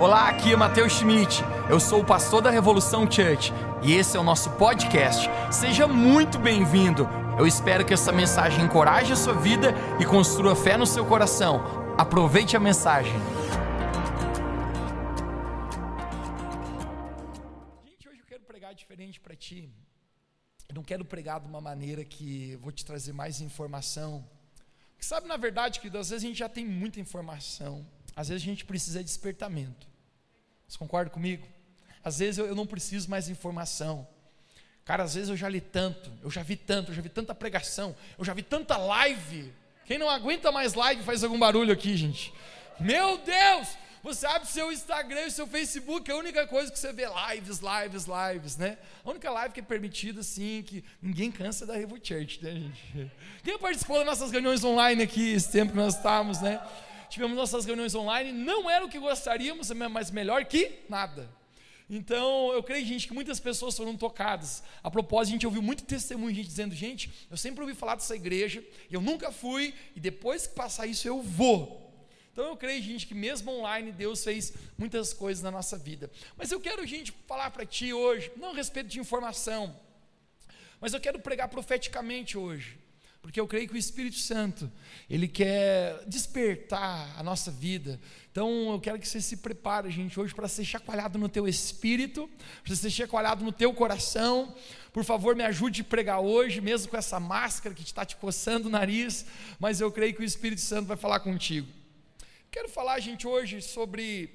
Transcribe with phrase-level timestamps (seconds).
[0.00, 1.42] Olá, aqui é Matheus Schmidt.
[1.68, 5.28] Eu sou o pastor da Revolução Church e esse é o nosso podcast.
[5.52, 7.06] Seja muito bem-vindo.
[7.38, 11.60] Eu espero que essa mensagem encoraje a sua vida e construa fé no seu coração.
[11.98, 13.12] Aproveite a mensagem.
[17.84, 19.70] Gente, hoje eu quero pregar diferente para ti.
[20.66, 24.26] Eu não quero pregar de uma maneira que vou te trazer mais informação.
[24.92, 27.86] Porque sabe, na verdade, querido, às vezes a gente já tem muita informação.
[28.20, 29.86] Às vezes a gente precisa de despertamento.
[30.68, 31.48] Você concorda comigo?
[32.04, 34.06] Às vezes eu, eu não preciso mais de informação.
[34.84, 37.34] Cara, às vezes eu já li tanto, eu já vi tanto, eu já vi tanta
[37.34, 39.50] pregação, eu já vi tanta live.
[39.86, 42.30] Quem não aguenta mais live faz algum barulho aqui, gente.
[42.78, 43.68] Meu Deus!
[44.02, 47.60] Você abre seu Instagram e seu Facebook, é a única coisa que você vê lives,
[47.60, 48.76] lives, lives, né?
[49.02, 53.10] A única live que é permitida, assim, que ninguém cansa da Revo Church, né, gente?
[53.42, 56.60] Quem participou das nossas reuniões online aqui, esse tempo que nós estávamos, né?
[57.10, 61.28] Tivemos nossas reuniões online, não era o que gostaríamos, mas melhor que nada.
[61.92, 64.62] Então, eu creio, gente, que muitas pessoas foram tocadas.
[64.80, 68.14] A propósito, a gente ouviu muito testemunho, gente dizendo, gente, eu sempre ouvi falar dessa
[68.14, 71.92] igreja, eu nunca fui, e depois que passar isso, eu vou.
[72.32, 76.08] Então, eu creio, gente, que mesmo online, Deus fez muitas coisas na nossa vida.
[76.36, 79.76] Mas eu quero, gente, falar para ti hoje, não a respeito de informação,
[80.80, 82.78] mas eu quero pregar profeticamente hoje.
[83.22, 84.70] Porque eu creio que o Espírito Santo,
[85.08, 88.00] ele quer despertar a nossa vida.
[88.32, 92.30] Então, eu quero que você se prepare, gente, hoje para ser chacoalhado no teu espírito,
[92.64, 94.54] para ser chacoalhado no teu coração.
[94.92, 98.68] Por favor, me ajude a pregar hoje, mesmo com essa máscara que está te coçando
[98.68, 99.26] o nariz,
[99.58, 101.68] mas eu creio que o Espírito Santo vai falar contigo.
[102.50, 104.30] Quero falar, gente, hoje sobre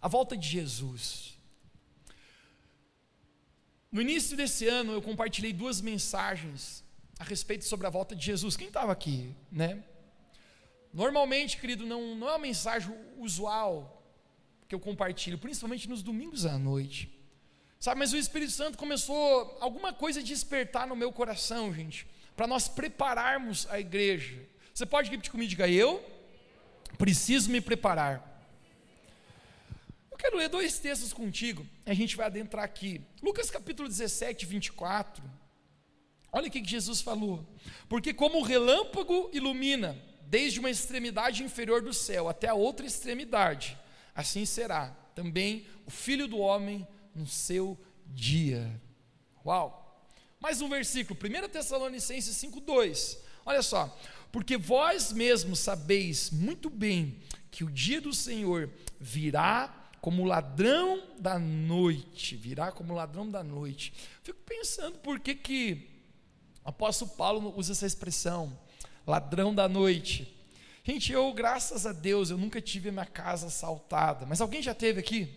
[0.00, 1.36] a volta de Jesus.
[3.90, 6.85] No início desse ano, eu compartilhei duas mensagens
[7.18, 8.56] a respeito sobre a volta de Jesus.
[8.56, 9.82] Quem estava aqui, né?
[10.92, 14.02] Normalmente, querido, não, não é uma mensagem usual
[14.68, 17.12] que eu compartilho, principalmente nos domingos à noite.
[17.78, 22.46] Sabe, mas o Espírito Santo começou alguma coisa a despertar no meu coração, gente, para
[22.46, 24.42] nós prepararmos a igreja.
[24.72, 26.02] Você pode repetir comigo, diga eu
[26.96, 28.32] preciso me preparar.
[30.10, 33.02] Eu quero ler dois textos contigo, a gente vai adentrar aqui.
[33.22, 35.22] Lucas capítulo 17, 24.
[36.36, 37.42] Olha o que Jesus falou.
[37.88, 43.74] Porque como o relâmpago ilumina desde uma extremidade inferior do céu até a outra extremidade,
[44.14, 48.70] assim será também o filho do homem no seu dia.
[49.46, 50.06] Uau!
[50.38, 53.16] Mais um versículo, 1 Tessalonicenses 5,2.
[53.46, 53.98] Olha só,
[54.30, 57.18] porque vós mesmos sabeis muito bem
[57.50, 58.70] que o dia do Senhor
[59.00, 63.94] virá como ladrão da noite, virá como ladrão da noite.
[64.22, 65.95] Fico pensando por que que
[66.66, 68.58] o apóstolo Paulo usa essa expressão,
[69.06, 70.36] ladrão da noite.
[70.82, 74.26] Gente, eu, graças a Deus, eu nunca tive a minha casa assaltada.
[74.26, 75.32] Mas alguém já teve aqui?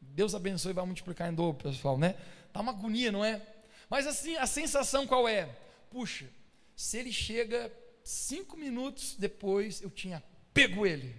[0.00, 2.14] Deus abençoe e vai multiplicar em dobro, pessoal, né?
[2.54, 3.42] Dá uma agonia, não é?
[3.90, 5.46] Mas assim, a sensação qual é?
[5.90, 6.26] Puxa,
[6.74, 7.70] se ele chega
[8.02, 10.22] cinco minutos depois, eu tinha
[10.54, 11.14] pego ele.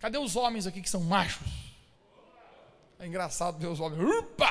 [0.00, 1.46] Cadê os homens aqui que são machos?
[2.98, 4.02] É engraçado ver os homens.
[4.02, 4.50] Upa,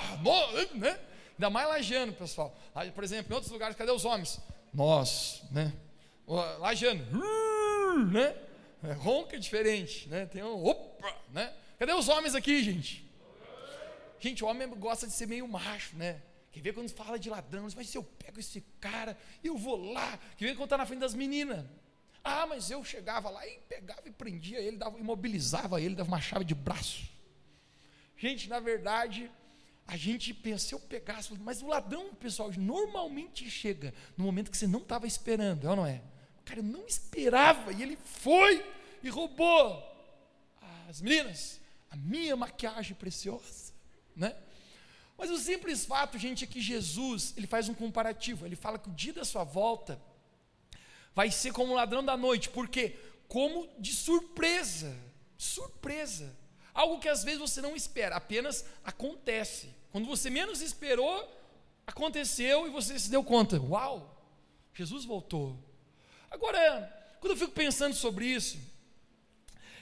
[0.76, 0.98] né?
[1.40, 2.54] Ainda mais lajeando, pessoal.
[2.94, 4.42] Por exemplo, em outros lugares, cadê os homens?
[4.74, 5.72] Nós, né?
[6.28, 7.06] Lajeando,
[8.12, 8.36] né?
[8.84, 10.26] É, ronca é diferente, né?
[10.26, 11.54] Tem um opa, né?
[11.80, 13.10] Cadê os homens aqui, gente?
[14.20, 16.22] Gente, o homem gosta de ser meio macho, né?
[16.52, 20.20] Quer ver quando fala de ladrão, mas se eu pego esse cara, eu vou lá.
[20.36, 21.66] Quer ver quando está na frente das meninas?
[22.22, 26.20] Ah, mas eu chegava lá e pegava e prendia ele, dava, imobilizava ele, dava uma
[26.20, 27.08] chave de braço.
[28.18, 29.32] Gente, na verdade,
[29.90, 34.58] a gente pensa, se eu pegasse, mas o ladrão, pessoal, normalmente chega no momento que
[34.58, 36.04] você não estava esperando, é ou não é?
[36.46, 38.64] Cara, eu não esperava, e ele foi
[39.02, 39.84] e roubou
[40.88, 43.74] as meninas, a minha maquiagem preciosa,
[44.16, 44.36] né?
[45.18, 48.90] Mas o simples fato, gente, é que Jesus, ele faz um comparativo, ele fala que
[48.90, 50.00] o dia da sua volta
[51.16, 52.96] vai ser como o ladrão da noite, porque
[53.28, 54.96] como de surpresa,
[55.36, 56.38] surpresa,
[56.76, 59.79] algo que às vezes você não espera, apenas acontece.
[59.92, 61.28] Quando você menos esperou,
[61.86, 64.16] aconteceu e você se deu conta: uau,
[64.74, 65.58] Jesus voltou.
[66.30, 68.58] Agora, quando eu fico pensando sobre isso,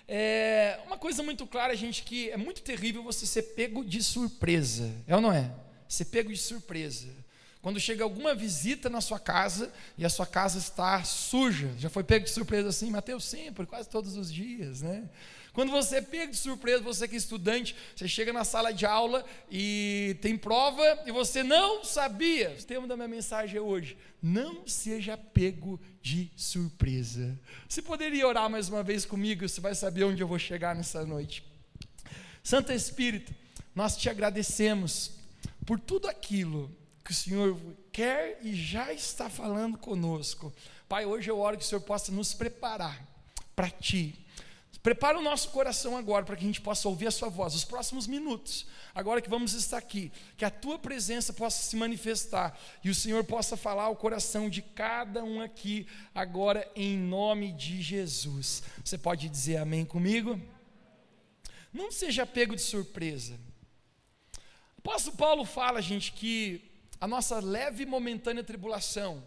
[0.07, 4.89] é uma coisa muito clara, gente, que é muito terrível você ser pego de surpresa,
[5.05, 5.53] é ou não é?
[5.87, 7.13] Ser pego de surpresa.
[7.61, 12.03] Quando chega alguma visita na sua casa e a sua casa está suja, já foi
[12.03, 15.09] pego de surpresa assim, Mateus, sempre, quase todos os dias, né?
[15.57, 18.85] Quando você é pego de surpresa, você que é estudante, você chega na sala de
[18.85, 22.55] aula e tem prova e você não sabia.
[22.59, 27.39] O tema da minha mensagem é hoje: não seja pego de surpresa.
[27.67, 29.49] Você poderia orar mais uma vez comigo?
[29.49, 31.43] Você vai saber onde eu vou chegar nessa noite.
[32.43, 33.33] Santo Espírito,
[33.73, 35.13] nós te agradecemos
[35.65, 36.71] por tudo aquilo
[37.07, 37.57] que o Senhor
[37.89, 40.53] quer e já está falando conosco.
[40.89, 43.01] Pai, hoje eu oro que o Senhor possa nos preparar
[43.55, 44.25] para Ti.
[44.83, 47.63] Prepara o nosso coração agora para que a gente possa ouvir a Sua voz, os
[47.63, 52.89] próximos minutos, agora que vamos estar aqui, que a Tua presença possa se manifestar e
[52.89, 58.63] o Senhor possa falar ao coração de cada um aqui, agora em nome de Jesus.
[58.83, 60.37] Você pode dizer amém comigo?
[61.71, 63.39] Não seja pego de surpresa.
[64.75, 66.66] O apóstolo Paulo fala, gente, que
[66.99, 69.23] a nossa leve e momentânea tribulação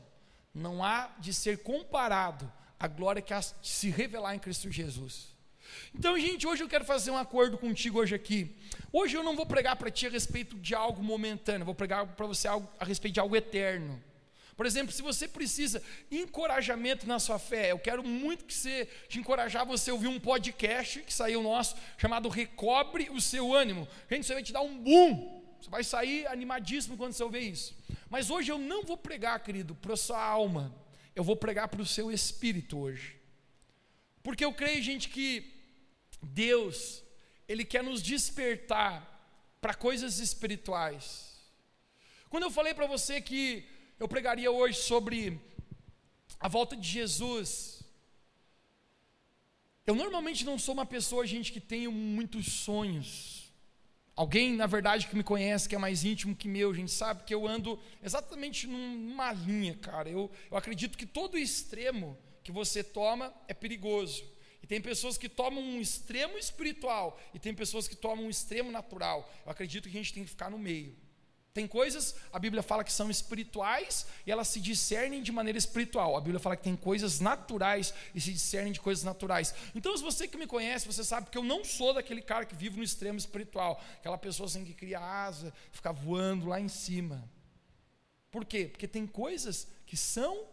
[0.55, 5.28] não há de ser comparado à glória que há de se revelar em Cristo Jesus.
[5.94, 8.56] Então, gente, hoje eu quero fazer um acordo contigo hoje aqui.
[8.93, 12.26] Hoje eu não vou pregar para ti a respeito de algo momentâneo, vou pregar para
[12.26, 14.02] você algo, a respeito de algo eterno.
[14.56, 19.19] Por exemplo, se você precisa encorajamento na sua fé, eu quero muito que você te
[19.19, 23.88] encorajar você ouvir um podcast que saiu nosso chamado Recobre o seu ânimo.
[24.11, 25.40] Gente, você vai te dar um boom.
[25.61, 27.77] Você vai sair animadíssimo quando você ouvir isso.
[28.09, 30.75] Mas hoje eu não vou pregar, querido, para a sua alma.
[31.15, 33.17] Eu vou pregar para o seu espírito hoje.
[34.23, 35.53] Porque eu creio, gente, que
[36.23, 37.03] Deus,
[37.49, 39.07] Ele quer nos despertar
[39.61, 41.39] para coisas espirituais.
[42.29, 43.65] Quando eu falei para você que
[43.99, 45.39] eu pregaria hoje sobre
[46.41, 47.85] a volta de Jesus.
[49.87, 53.40] Eu normalmente não sou uma pessoa, gente, que tenho muitos sonhos.
[54.20, 57.34] Alguém, na verdade, que me conhece, que é mais íntimo que meu, gente sabe que
[57.34, 60.11] eu ando exatamente numa linha, cara.
[60.11, 64.22] Eu, eu acredito que todo extremo que você toma é perigoso.
[64.62, 68.70] E tem pessoas que tomam um extremo espiritual e tem pessoas que tomam um extremo
[68.70, 69.26] natural.
[69.46, 70.94] Eu acredito que a gente tem que ficar no meio.
[71.52, 76.17] Tem coisas, a Bíblia fala que são espirituais e elas se discernem de maneira espiritual.
[76.17, 79.52] A Bíblia fala que tem coisas naturais e se discernem de coisas naturais.
[79.75, 82.55] Então, se você que me conhece, você sabe que eu não sou daquele cara que
[82.55, 87.29] vive no extremo espiritual, aquela pessoa assim que cria asa, fica voando lá em cima.
[88.31, 88.69] Por quê?
[88.70, 90.46] Porque tem coisas que são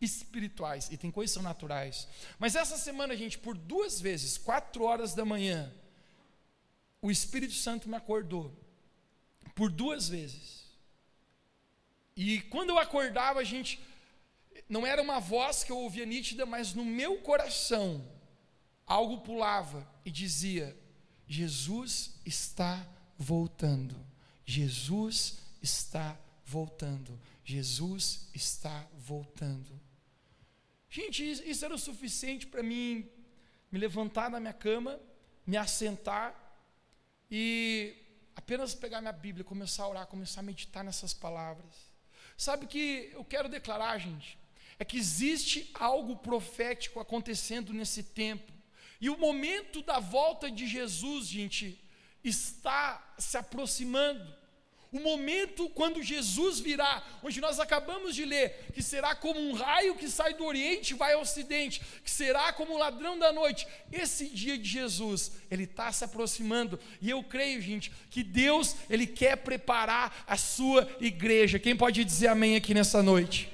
[0.00, 2.08] espirituais e tem coisas que são naturais.
[2.36, 5.72] Mas essa semana, gente, por duas vezes, quatro horas da manhã,
[7.00, 8.60] o Espírito Santo me acordou
[9.54, 10.62] por duas vezes.
[12.16, 13.80] E quando eu acordava, a gente
[14.68, 18.06] não era uma voz que eu ouvia nítida, mas no meu coração
[18.86, 20.76] algo pulava e dizia:
[21.26, 23.96] Jesus está voltando.
[24.44, 27.18] Jesus está voltando.
[27.44, 29.80] Jesus está voltando.
[30.88, 33.08] Gente, isso era o suficiente para mim
[33.70, 35.00] me levantar da minha cama,
[35.46, 36.38] me assentar
[37.30, 37.94] e
[38.34, 41.74] apenas pegar minha Bíblia, começar a orar, começar a meditar nessas palavras.
[42.36, 44.38] Sabe o que eu quero declarar, gente?
[44.78, 48.52] É que existe algo profético acontecendo nesse tempo.
[49.00, 51.78] E o momento da volta de Jesus, gente,
[52.24, 54.41] está se aproximando
[54.92, 59.96] o momento quando Jesus virá, onde nós acabamos de ler, que será como um raio
[59.96, 63.66] que sai do Oriente e vai ao Ocidente, que será como o ladrão da noite.
[63.90, 69.06] Esse dia de Jesus, ele está se aproximando, e eu creio, gente, que Deus, ele
[69.06, 71.58] quer preparar a sua igreja.
[71.58, 73.50] Quem pode dizer amém aqui nessa noite?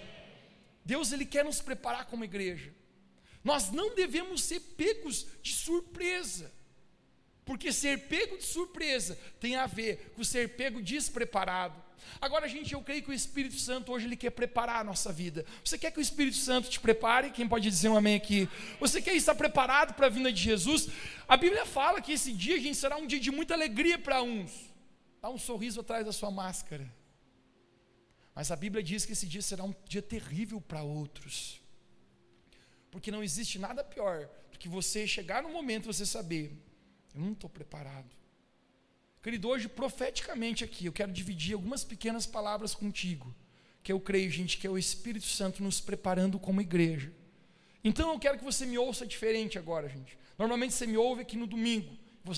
[0.84, 2.74] Deus, ele quer nos preparar como igreja.
[3.44, 6.52] Nós não devemos ser pegos de surpresa.
[7.48, 11.82] Porque ser pego de surpresa tem a ver com ser pego despreparado.
[12.20, 15.46] Agora, gente, eu creio que o Espírito Santo hoje ele quer preparar a nossa vida.
[15.64, 17.30] Você quer que o Espírito Santo te prepare?
[17.30, 18.46] Quem pode dizer um amém aqui?
[18.78, 20.88] Você quer estar preparado para a vinda de Jesus?
[21.26, 24.52] A Bíblia fala que esse dia, gente, será um dia de muita alegria para uns.
[25.22, 26.86] Dá um sorriso atrás da sua máscara.
[28.34, 31.62] Mas a Bíblia diz que esse dia será um dia terrível para outros.
[32.90, 36.67] Porque não existe nada pior do que você chegar no momento e você saber
[37.14, 38.08] eu não estou preparado.
[39.22, 43.34] Querido, hoje, profeticamente aqui, eu quero dividir algumas pequenas palavras contigo,
[43.82, 47.12] que eu creio, gente, que é o Espírito Santo nos preparando como igreja.
[47.82, 50.18] Então eu quero que você me ouça diferente agora, gente.
[50.38, 51.96] Normalmente você me ouve aqui no domingo.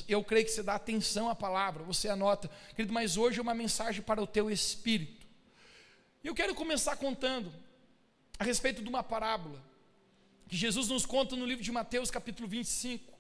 [0.08, 2.48] Eu creio que você dá atenção à palavra, você anota.
[2.74, 5.26] Querido, mas hoje é uma mensagem para o teu espírito.
[6.22, 7.52] E eu quero começar contando
[8.38, 9.62] a respeito de uma parábola
[10.48, 13.19] que Jesus nos conta no livro de Mateus, capítulo 25.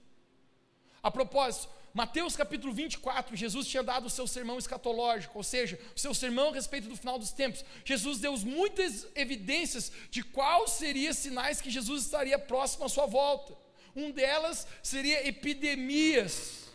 [1.02, 5.98] A propósito, Mateus capítulo 24, Jesus tinha dado o seu sermão escatológico, ou seja, o
[5.98, 7.64] seu sermão a respeito do final dos tempos.
[7.84, 13.56] Jesus deu muitas evidências de quais seriam sinais que Jesus estaria próximo à sua volta.
[13.96, 16.70] Um delas seria epidemias.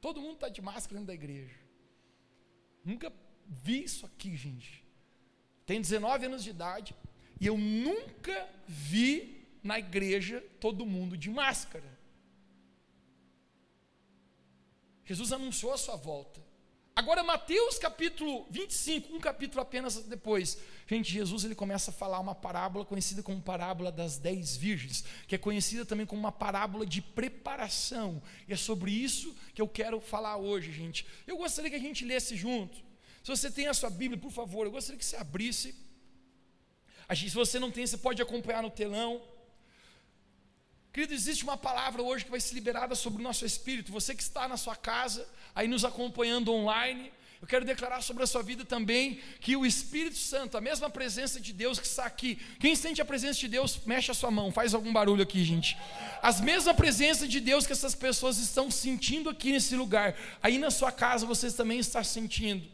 [0.00, 1.54] Todo mundo está de máscara dentro da igreja.
[2.84, 3.12] Nunca
[3.46, 4.84] vi isso aqui, gente.
[5.64, 6.94] Tenho 19 anos de idade
[7.40, 11.93] e eu nunca vi na igreja todo mundo de máscara.
[15.04, 16.42] Jesus anunciou a sua volta.
[16.96, 20.56] Agora, Mateus capítulo 25, um capítulo apenas depois.
[20.86, 25.34] Gente, Jesus ele começa a falar uma parábola conhecida como parábola das dez virgens, que
[25.34, 28.22] é conhecida também como uma parábola de preparação.
[28.46, 31.04] E é sobre isso que eu quero falar hoje, gente.
[31.26, 32.76] Eu gostaria que a gente lesse junto.
[33.24, 35.74] Se você tem a sua Bíblia, por favor, eu gostaria que você abrisse.
[37.12, 39.20] Se você não tem, você pode acompanhar no telão.
[40.94, 43.90] Querido, existe uma palavra hoje que vai ser liberada sobre o nosso espírito.
[43.90, 47.10] Você que está na sua casa, aí nos acompanhando online,
[47.42, 51.40] eu quero declarar sobre a sua vida também que o Espírito Santo, a mesma presença
[51.40, 52.36] de Deus que está aqui.
[52.60, 55.76] Quem sente a presença de Deus, mexe a sua mão, faz algum barulho aqui, gente.
[56.22, 60.70] As mesma presença de Deus que essas pessoas estão sentindo aqui nesse lugar, aí na
[60.70, 62.68] sua casa vocês também estão sentindo.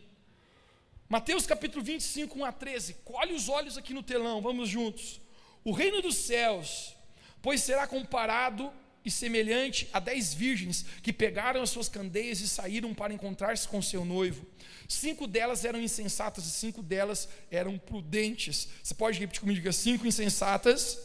[1.09, 2.97] Mateus capítulo 25, 1 a 13.
[3.03, 5.23] Colhe os olhos aqui no telão, vamos juntos.
[5.65, 7.00] O reino dos céus
[7.43, 8.73] pois será comparado
[9.05, 13.81] e semelhante a dez virgens que pegaram as suas candeias e saíram para encontrar-se com
[13.81, 14.47] seu noivo.
[14.87, 18.69] Cinco delas eram insensatas e cinco delas eram prudentes.
[18.83, 19.59] Você pode repetir comigo?
[19.59, 20.99] Diga cinco insensatas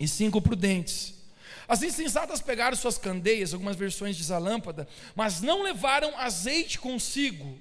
[0.00, 1.14] e cinco prudentes.
[1.68, 7.60] As insensatas pegaram suas candeias, algumas versões diz a lâmpada, mas não levaram azeite consigo.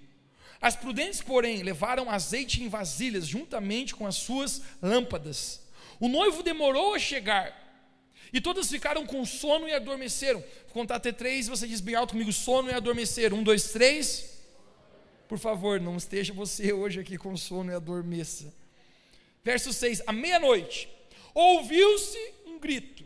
[0.61, 5.61] As prudentes, porém, levaram azeite em vasilhas juntamente com as suas lâmpadas.
[5.99, 7.66] O noivo demorou a chegar
[8.33, 10.39] e todas ficaram com sono e adormeceram.
[10.39, 13.33] Vou contar até três, você diz bem alto comigo: sono e adormecer.
[13.33, 14.37] Um, dois, três.
[15.27, 18.53] Por favor, não esteja você hoje aqui com sono e adormeça.
[19.43, 20.89] Verso 6: À meia-noite,
[21.33, 23.05] ouviu-se um grito,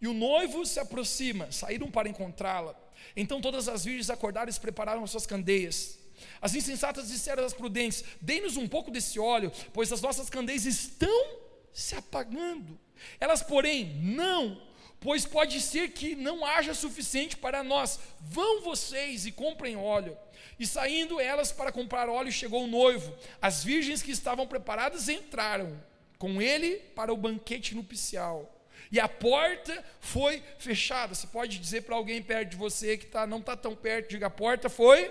[0.00, 2.78] e o noivo se aproxima, saíram para encontrá-la.
[3.16, 5.98] Então todas as virgens acordaram e prepararam as suas candeias.
[6.40, 11.42] As insensatas disseram às prudentes: Dê-nos um pouco desse óleo, pois as nossas candeias estão
[11.72, 12.78] se apagando.
[13.20, 14.60] Elas, porém, não,
[15.00, 17.98] pois pode ser que não haja suficiente para nós.
[18.20, 20.16] Vão vocês e comprem óleo.
[20.58, 23.14] E saindo elas para comprar óleo, chegou o noivo.
[23.40, 25.82] As virgens que estavam preparadas entraram
[26.18, 28.48] com ele para o banquete nupcial.
[28.92, 31.14] E a porta foi fechada.
[31.14, 34.26] Você pode dizer para alguém perto de você que tá, não está tão perto, diga:
[34.26, 35.10] a porta foi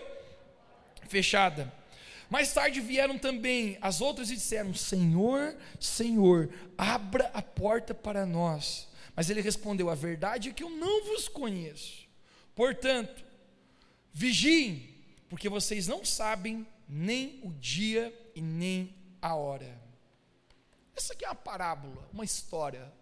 [1.09, 1.80] fechada.
[2.31, 8.87] Mais tarde vieram também as outras e disseram: Senhor, Senhor, abra a porta para nós.
[9.13, 12.07] Mas ele respondeu: A verdade é que eu não vos conheço.
[12.55, 13.21] Portanto,
[14.13, 14.95] vigiem,
[15.27, 19.77] porque vocês não sabem nem o dia e nem a hora.
[20.95, 22.93] Essa aqui é uma parábola, uma história.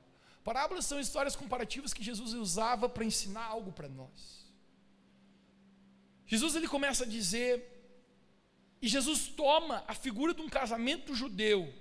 [0.44, 4.50] Parábolas são histórias comparativas que Jesus usava para ensinar algo para nós.
[6.26, 7.79] Jesus ele começa a dizer
[8.82, 11.74] e Jesus toma a figura de um casamento judeu.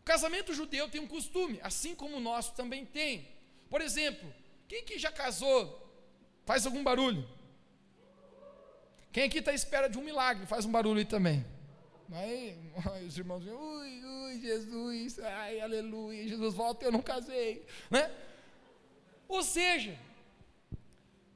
[0.00, 3.28] O casamento judeu tem um costume, assim como o nosso também tem.
[3.68, 4.32] Por exemplo,
[4.68, 5.88] quem que já casou?
[6.44, 7.26] Faz algum barulho.
[9.12, 10.46] Quem aqui está à espera de um milagre?
[10.46, 11.44] Faz um barulho aí também.
[12.12, 12.56] Aí,
[13.06, 17.64] os irmãos dizem, ui, ui, Jesus, ai, aleluia, Jesus volta, eu não casei.
[17.90, 18.10] Né?
[19.28, 19.96] Ou seja,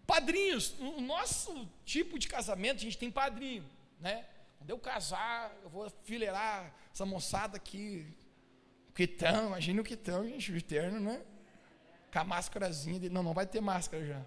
[0.06, 3.64] padrinhos, o nosso tipo de casamento, a gente tem padrinho,
[4.00, 4.26] né?
[4.64, 8.06] Quando eu casar, eu vou fileirar essa moçada aqui.
[8.88, 11.20] O quitão, imagina o quitão, gente, o terno, né?
[12.10, 13.12] Com a máscarazinha dele.
[13.12, 14.24] Não, não vai ter máscara já.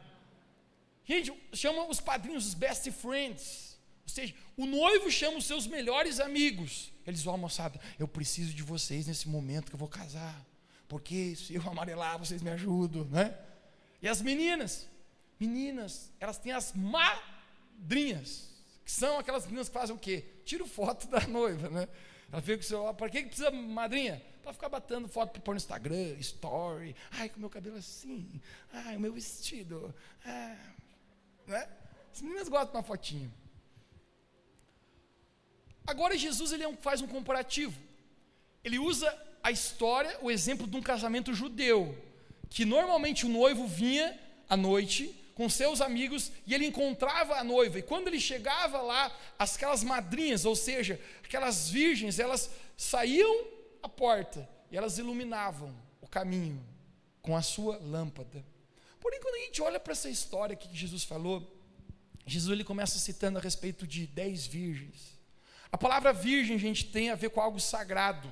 [1.04, 3.80] Gente, chama os padrinhos, os best friends.
[4.04, 6.94] Ou seja, o noivo chama os seus melhores amigos.
[7.08, 10.46] Eles vão, moçada, eu preciso de vocês nesse momento que eu vou casar.
[10.88, 13.36] Porque se eu amarelar, vocês me ajudam, né?
[14.04, 14.88] E as meninas,
[15.40, 18.57] meninas, elas têm as madrinhas
[18.88, 20.24] que são aquelas meninas que fazem o quê?
[20.46, 21.90] Tiro foto da noiva, né?
[22.32, 24.24] Ela fica com o celular, para que precisa madrinha?
[24.42, 26.96] Para ficar batendo foto para pôr no Instagram, story.
[27.12, 28.40] Ai, com o meu cabelo assim.
[28.72, 29.94] Ai, o meu vestido.
[30.24, 30.56] Ah,
[31.46, 31.68] né?
[32.14, 33.30] As meninas gostam de uma fotinha.
[35.86, 37.78] Agora Jesus ele é faz um comparativo.
[38.64, 39.14] Ele usa
[39.44, 41.94] a história, o exemplo de um casamento judeu,
[42.50, 44.18] que normalmente o noivo vinha
[44.48, 47.78] à noite com seus amigos e ele encontrava a noiva.
[47.78, 53.46] E quando ele chegava lá, aquelas madrinhas, ou seja, aquelas virgens, elas saíam
[53.84, 56.60] à porta e elas iluminavam o caminho
[57.22, 58.44] com a sua lâmpada.
[59.00, 61.48] Porém, quando a gente olha para essa história que Jesus falou,
[62.26, 65.20] Jesus ele começa citando a respeito de dez virgens.
[65.72, 68.28] A palavra virgem, gente, tem a ver com algo sagrado.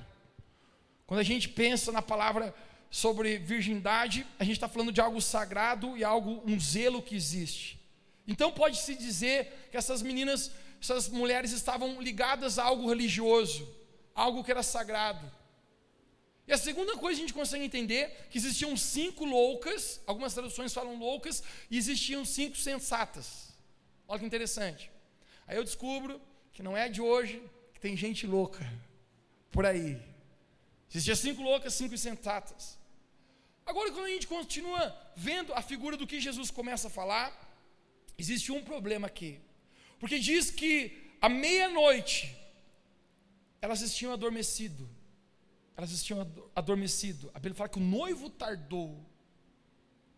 [1.06, 2.52] Quando a gente pensa na palavra
[2.90, 7.78] sobre virgindade, a gente está falando de algo sagrado e algo, um zelo que existe.
[8.26, 10.50] Então pode-se dizer que essas meninas,
[10.80, 13.68] essas mulheres estavam ligadas a algo religioso,
[14.14, 15.30] algo que era sagrado.
[16.46, 20.96] E a segunda coisa a gente consegue entender que existiam cinco loucas, algumas traduções falam
[20.96, 23.52] loucas, e existiam cinco sensatas.
[24.06, 24.90] Olha que interessante.
[25.46, 26.20] Aí eu descubro
[26.52, 27.42] que não é de hoje
[27.74, 28.64] que tem gente louca
[29.50, 30.00] por aí.
[30.90, 32.78] Existiam cinco loucas, cinco insensatas.
[33.64, 37.32] Agora, quando a gente continua vendo a figura do que Jesus começa a falar,
[38.16, 39.40] existe um problema aqui.
[39.98, 42.36] Porque diz que à meia-noite
[43.60, 44.88] elas tinham adormecido.
[45.76, 47.30] Elas tinham adormecido.
[47.34, 49.04] A Bíblia fala que o noivo tardou.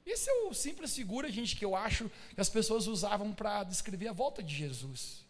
[0.05, 4.09] Esse é o simples figura, gente, que eu acho que as pessoas usavam para descrever
[4.09, 5.25] a volta de Jesus.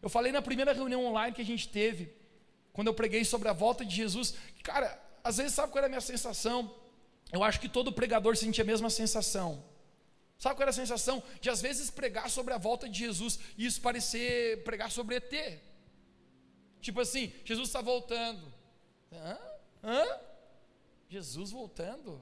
[0.00, 2.12] Eu falei na primeira reunião online que a gente teve,
[2.76, 5.88] quando eu preguei sobre a volta de Jesus, cara, às vezes sabe qual era a
[5.88, 6.72] minha sensação?
[7.32, 9.64] Eu acho que todo pregador sentia a mesma sensação.
[10.38, 11.22] Sabe qual era a sensação?
[11.40, 15.58] De às vezes pregar sobre a volta de Jesus e isso parecer pregar sobre ET.
[16.82, 18.52] Tipo assim, Jesus está voltando.
[19.10, 19.38] Hã?
[19.82, 20.20] Hã?
[21.08, 22.20] Jesus voltando?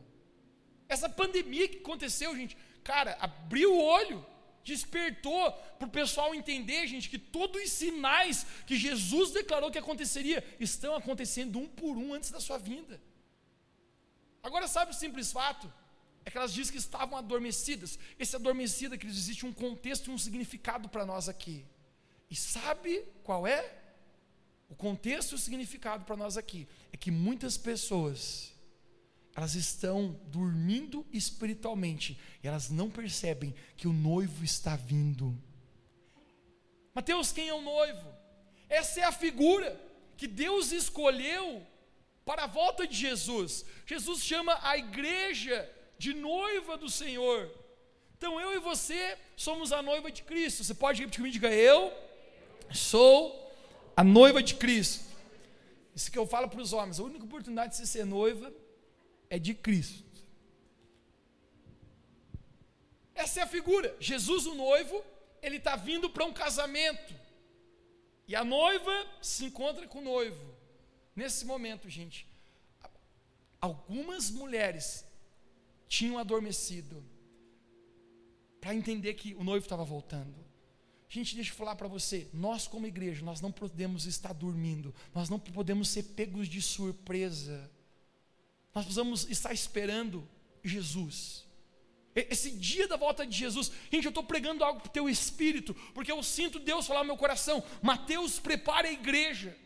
[0.88, 4.24] Essa pandemia que aconteceu, gente, cara, abriu o olho,
[4.64, 10.42] despertou para o pessoal entender, gente, que todos os sinais que Jesus declarou que aconteceria
[10.58, 13.00] estão acontecendo um por um antes da sua vinda.
[14.42, 15.72] Agora, sabe o simples fato?
[16.24, 17.98] É que elas dizem que estavam adormecidas.
[18.18, 21.66] Esse adormecida, que existe um contexto e um significado para nós aqui.
[22.30, 23.82] E sabe qual é?
[24.70, 28.53] O contexto e o significado para nós aqui é que muitas pessoas
[29.34, 35.36] elas estão dormindo espiritualmente e elas não percebem que o noivo está vindo.
[36.94, 38.14] Mateus, quem é o noivo?
[38.68, 39.78] Essa é a figura
[40.16, 41.66] que Deus escolheu
[42.24, 43.64] para a volta de Jesus.
[43.84, 47.50] Jesus chama a igreja de noiva do Senhor.
[48.16, 50.62] Então eu e você somos a noiva de Cristo.
[50.62, 51.92] Você pode repetir comigo, diga eu
[52.72, 53.52] sou
[53.96, 55.04] a noiva de Cristo.
[55.94, 58.52] Isso que eu falo para os homens, a única oportunidade de você ser noiva
[59.34, 60.04] é de Cristo.
[63.14, 63.96] Essa é a figura.
[63.98, 65.04] Jesus, o noivo,
[65.42, 67.14] ele está vindo para um casamento.
[68.28, 70.54] E a noiva se encontra com o noivo.
[71.16, 72.26] Nesse momento, gente,
[73.60, 75.04] algumas mulheres
[75.88, 77.04] tinham adormecido
[78.60, 80.44] para entender que o noivo estava voltando.
[81.08, 85.28] Gente, deixa eu falar para você, nós como igreja, nós não podemos estar dormindo, nós
[85.28, 87.70] não podemos ser pegos de surpresa.
[88.74, 90.28] Nós precisamos estar esperando
[90.62, 91.44] Jesus.
[92.14, 95.74] Esse dia da volta de Jesus, gente, eu estou pregando algo para o teu espírito,
[95.92, 97.62] porque eu sinto Deus falar no meu coração.
[97.82, 99.56] Mateus, prepare a igreja.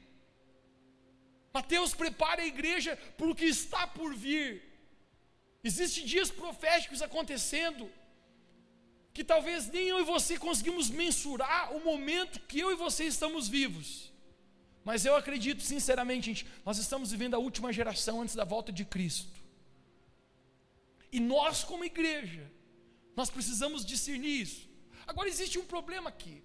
[1.53, 4.63] Mateus, prepare a igreja para o que está por vir.
[5.63, 7.91] Existem dias proféticos acontecendo,
[9.13, 13.49] que talvez nem eu e você conseguimos mensurar o momento que eu e você estamos
[13.49, 14.13] vivos.
[14.89, 18.87] Mas eu acredito sinceramente, gente, nós estamos vivendo a última geração antes da volta de
[18.87, 19.39] Cristo.
[21.13, 22.51] E nós, como igreja,
[23.15, 24.67] nós precisamos discernir isso.
[25.07, 26.43] Agora existe um problema aqui.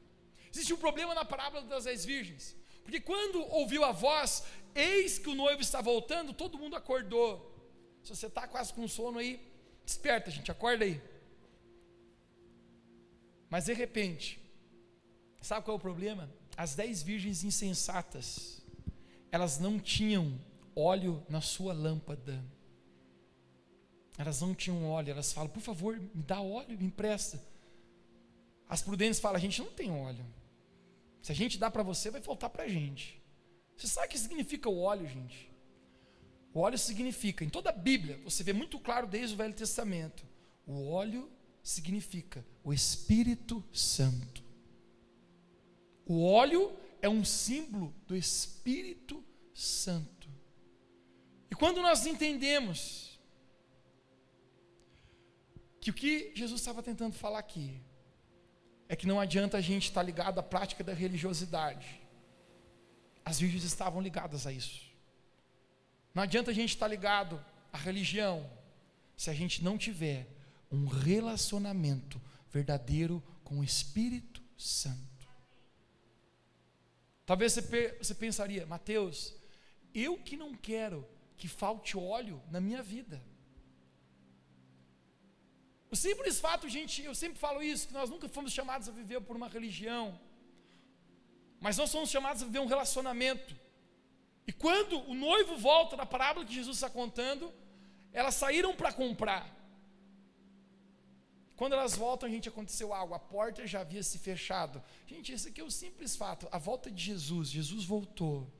[0.52, 2.54] Existe um problema na parábola das dez virgens.
[2.84, 4.44] Porque quando ouviu a voz,
[4.76, 7.30] eis que o noivo está voltando, todo mundo acordou.
[8.04, 9.40] Se você está quase com sono aí,
[9.86, 11.02] desperta, gente, acorda aí.
[13.50, 14.38] Mas de repente,
[15.42, 16.43] sabe qual é o problema?
[16.56, 18.62] As dez virgens insensatas,
[19.32, 20.40] elas não tinham
[20.76, 22.44] óleo na sua lâmpada.
[24.18, 27.42] Elas não tinham óleo, elas falam, por favor, me dá óleo, me empresta.
[28.70, 30.26] As prudentes falam, a gente não tem óleo.
[31.22, 33.22] Se a gente dá para você, vai faltar para a gente.
[33.76, 35.52] Você sabe o que significa o óleo, gente?
[36.54, 40.24] O óleo significa, em toda a Bíblia, você vê muito claro desde o Velho Testamento,
[40.68, 41.32] o óleo
[41.64, 44.43] significa o Espírito Santo.
[46.06, 50.30] O óleo é um símbolo do Espírito Santo.
[51.52, 53.20] E quando nós entendemos
[55.80, 57.82] que o que Jesus estava tentando falar aqui
[58.88, 62.02] é que não adianta a gente estar ligado à prática da religiosidade.
[63.26, 64.94] As virgens estavam ligadas a isso.
[66.14, 68.50] Não adianta a gente estar ligado à religião
[69.18, 70.28] se a gente não tiver
[70.72, 75.13] um relacionamento verdadeiro com o Espírito Santo.
[77.26, 79.36] Talvez você, você pensaria, Mateus,
[79.94, 81.08] eu que não quero
[81.38, 83.24] que falte óleo na minha vida.
[85.90, 89.22] O simples fato, gente, eu sempre falo isso, que nós nunca fomos chamados a viver
[89.22, 90.20] por uma religião,
[91.60, 93.56] mas nós somos chamados a viver um relacionamento.
[94.48, 97.54] E quando o noivo volta na parábola que Jesus está contando,
[98.12, 99.63] elas saíram para comprar.
[101.56, 104.82] Quando elas voltam, a gente aconteceu algo, a porta já havia se fechado.
[105.06, 106.48] Gente, esse aqui é o simples fato.
[106.52, 108.52] A volta de Jesus, Jesus voltou.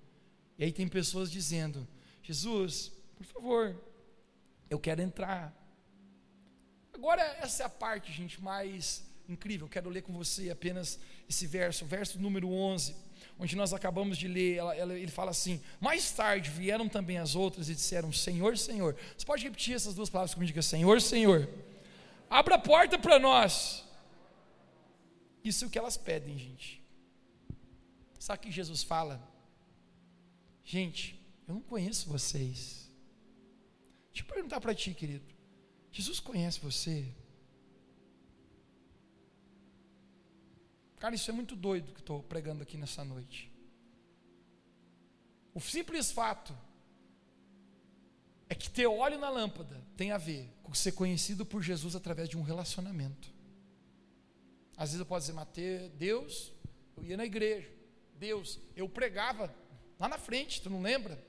[0.58, 1.88] E aí tem pessoas dizendo:
[2.22, 3.76] Jesus, por favor,
[4.70, 5.54] eu quero entrar.
[6.94, 9.68] Agora, essa é a parte, gente, mais incrível.
[9.68, 12.96] Quero ler com você apenas esse verso, verso número 11,
[13.40, 14.58] onde nós acabamos de ler.
[14.58, 18.96] Ela, ela, ele fala assim: Mais tarde vieram também as outras e disseram: Senhor, Senhor.
[19.18, 20.48] Você pode repetir essas duas palavras comigo?
[20.48, 21.50] Diga: Senhor, Senhor.
[22.34, 23.84] Abra a porta para nós.
[25.44, 26.84] Isso é o que elas pedem, gente.
[28.18, 29.22] Sabe o que Jesus fala?
[30.64, 31.04] Gente,
[31.48, 32.92] eu não conheço vocês.
[34.12, 35.32] Deixa eu perguntar para ti, querido.
[35.92, 37.06] Jesus conhece você?
[40.98, 43.52] Cara, isso é muito doido que estou pregando aqui nessa noite.
[45.54, 46.58] O simples fato
[48.54, 52.30] é que ter óleo na lâmpada tem a ver com ser conhecido por Jesus através
[52.30, 53.34] de um relacionamento.
[54.78, 56.54] Às vezes eu posso dizer, Mateus, Deus,
[56.96, 57.68] eu ia na igreja,
[58.16, 59.52] Deus, eu pregava
[60.00, 61.20] lá na frente, tu não lembra?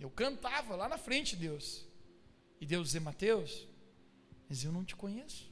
[0.00, 1.86] Eu cantava lá na frente, Deus.
[2.60, 3.68] E Deus dizer, Mateus,
[4.48, 5.48] mas eu não te conheço.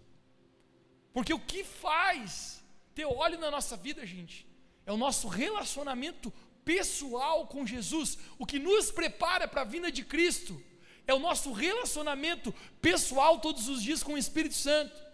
[1.12, 2.64] Porque o que faz
[2.96, 4.44] ter óleo na nossa vida, gente,
[4.84, 6.32] é o nosso relacionamento
[6.64, 8.18] pessoal com Jesus.
[8.40, 10.60] O que nos prepara para a vinda de Cristo
[11.06, 15.10] é o nosso relacionamento pessoal todos os dias com o Espírito Santo.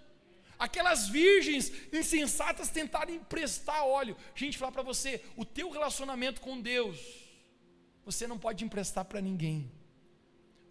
[0.59, 4.17] Aquelas virgens insensatas tentaram emprestar óleo.
[4.35, 6.99] Gente, falar para você, o teu relacionamento com Deus,
[8.05, 9.71] você não pode emprestar para ninguém.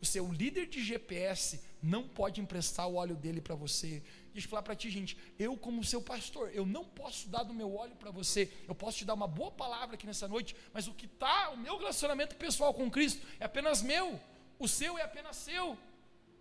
[0.01, 4.03] O seu líder de GPS não pode emprestar o óleo dele para você.
[4.33, 7.53] Deixa eu falar para ti, gente, eu como seu pastor, eu não posso dar do
[7.53, 8.51] meu óleo para você.
[8.67, 11.57] Eu posso te dar uma boa palavra aqui nessa noite, mas o que está, o
[11.57, 14.19] meu relacionamento pessoal com Cristo é apenas meu.
[14.59, 15.77] O seu é apenas seu.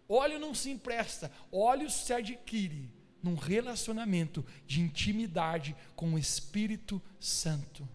[0.09, 2.90] Óleo não se empresta, óleo se adquire
[3.22, 7.88] num relacionamento de intimidade com o Espírito Santo.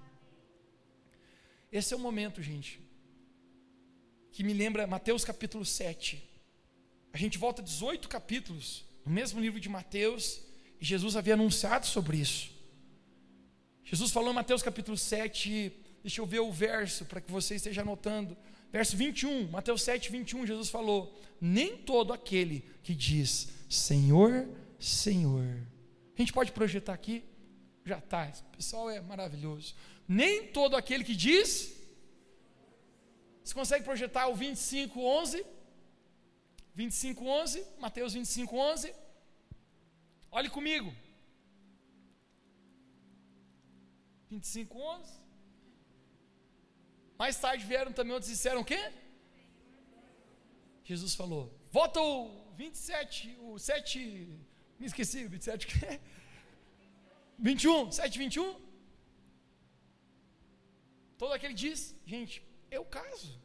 [1.72, 2.82] Esse é o momento, gente,
[4.32, 6.28] que me lembra Mateus capítulo 7.
[7.14, 10.42] A gente volta 18 capítulos no mesmo livro de Mateus,
[10.80, 12.52] e Jesus havia anunciado sobre isso.
[13.84, 17.82] Jesus falou em Mateus capítulo 7, deixa eu ver o verso para que você esteja
[17.82, 18.38] anotando.
[18.72, 24.48] Verso 21, Mateus 7, 21, Jesus falou: Nem todo aquele que diz Senhor,
[24.80, 25.46] Senhor.
[26.16, 27.24] A gente pode projetar aqui?
[27.86, 29.76] Já está, esse pessoal é maravilhoso.
[30.08, 31.76] Nem todo aquele que diz.
[33.44, 35.46] Você consegue projetar o 25, 11?
[36.76, 38.94] 25, 11, Mateus 25, 11.
[40.32, 40.94] Olhe comigo.
[44.30, 45.29] 25, 11.
[47.22, 48.82] Mais tarde vieram também outros e disseram o quê?
[50.90, 54.00] Jesus falou: Volta o 27, o 7,
[54.80, 56.00] me esqueci, 27 o quê?
[57.38, 58.70] 21, 7, 21.
[61.18, 63.38] Todo aquele diz, gente, eu caso.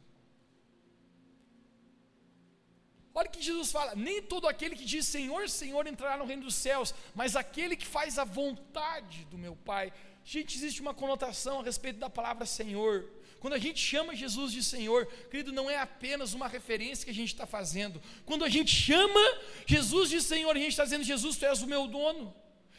[3.13, 6.43] Olha o que Jesus fala: nem todo aquele que diz Senhor, Senhor entrará no reino
[6.43, 9.91] dos céus, mas aquele que faz a vontade do meu Pai.
[10.23, 13.09] Gente, existe uma conotação a respeito da palavra Senhor.
[13.39, 17.13] Quando a gente chama Jesus de Senhor, querido, não é apenas uma referência que a
[17.13, 18.01] gente está fazendo.
[18.25, 19.19] Quando a gente chama
[19.65, 22.33] Jesus de Senhor, a gente está dizendo: Jesus, tu és o meu dono.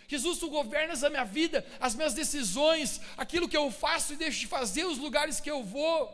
[0.09, 4.41] Jesus, tu governas a minha vida, as minhas decisões, aquilo que eu faço e deixo
[4.41, 6.13] de fazer, os lugares que eu vou,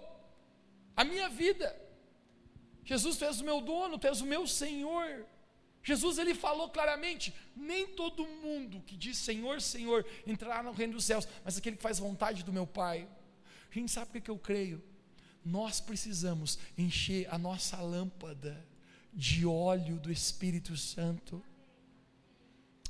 [0.97, 1.75] a minha vida.
[2.85, 5.27] Jesus, tu és o meu dono, tu és o meu Senhor.
[5.83, 11.05] Jesus ele falou claramente: nem todo mundo que diz Senhor, Senhor entrará no reino dos
[11.05, 13.09] céus, mas aquele que faz vontade do meu Pai.
[13.73, 14.83] A gente sabe o que eu creio?
[15.43, 18.63] Nós precisamos encher a nossa lâmpada
[19.11, 21.43] de óleo do Espírito Santo.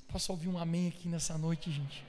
[0.09, 2.05] Posso ouvir um amém aqui nessa noite, gente?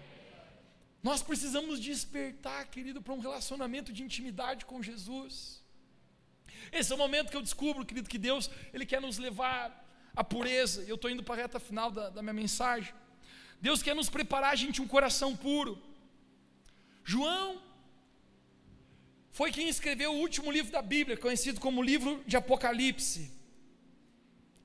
[1.03, 5.61] Nós precisamos despertar, querido, para um relacionamento de intimidade com Jesus.
[6.71, 10.23] Esse é o momento que eu descubro, querido, que Deus Ele quer nos levar à
[10.23, 10.81] pureza.
[10.83, 12.91] Eu estou indo para a reta final da, da minha mensagem.
[13.61, 15.79] Deus quer nos preparar, gente, um coração puro.
[17.03, 17.61] João
[19.33, 23.31] foi quem escreveu o último livro da Bíblia, conhecido como livro de Apocalipse.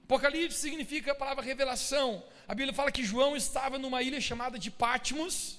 [0.05, 2.23] Apocalipse significa a palavra revelação.
[2.47, 5.59] A Bíblia fala que João estava numa ilha chamada de Patmos,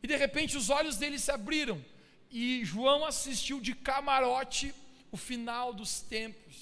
[0.00, 1.84] e de repente os olhos dele se abriram,
[2.30, 4.72] e João assistiu de camarote
[5.10, 6.56] o final dos tempos.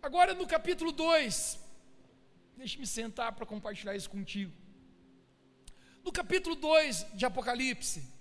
[0.00, 1.58] Agora no capítulo 2,
[2.56, 4.52] deixe-me sentar para compartilhar isso contigo.
[6.02, 8.17] No capítulo 2 de Apocalipse,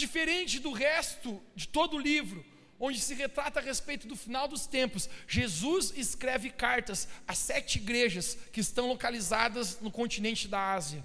[0.00, 2.42] Diferente do resto de todo o livro,
[2.78, 8.34] onde se retrata a respeito do final dos tempos, Jesus escreve cartas a sete igrejas
[8.50, 11.04] que estão localizadas no continente da Ásia.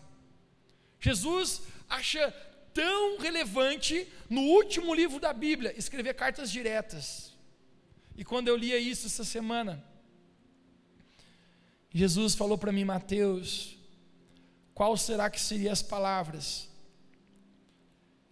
[0.97, 2.31] Jesus acha
[2.73, 7.33] tão relevante no último livro da Bíblia escrever cartas diretas.
[8.15, 9.83] E quando eu lia isso essa semana,
[11.93, 13.77] Jesus falou para mim, Mateus,
[14.73, 16.73] qual será que seriam as palavras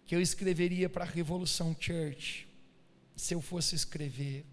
[0.06, 2.48] que eu escreveria para a Revolução Church,
[3.16, 4.44] se eu fosse escrever?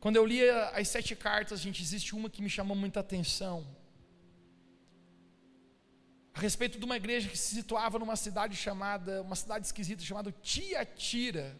[0.00, 3.66] Quando eu lia as sete cartas, gente, existe uma que me chamou muita atenção.
[6.34, 10.32] A respeito de uma igreja que se situava numa cidade chamada, uma cidade esquisita chamada
[10.42, 11.56] Tiatira.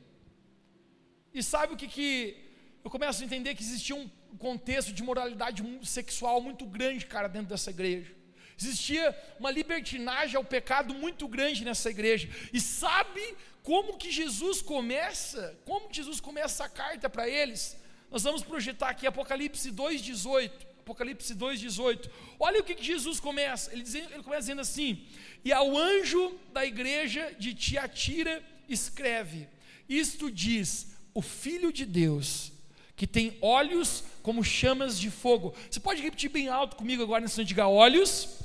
[1.33, 2.37] E sabe o que que
[2.85, 7.49] eu começo a entender que existia um contexto de moralidade sexual muito grande, cara, dentro
[7.49, 8.15] dessa igreja.
[8.61, 12.29] Existia uma libertinagem ao pecado muito grande nessa igreja.
[12.53, 15.59] E sabe como que Jesus começa?
[15.65, 17.77] Como Jesus começa a carta para eles?
[18.11, 20.51] Nós vamos projetar aqui Apocalipse 2,18.
[20.81, 22.11] Apocalipse 2,18.
[22.39, 23.73] Olha o que, que Jesus começa.
[23.73, 25.07] Ele, diz, ele começa dizendo assim:
[25.43, 29.49] E ao anjo da igreja de Tiatira escreve:
[29.89, 32.53] Isto diz o Filho de Deus,
[32.95, 35.55] que tem olhos como chamas de fogo.
[35.71, 38.44] Você pode repetir bem alto comigo agora nesse diga olhos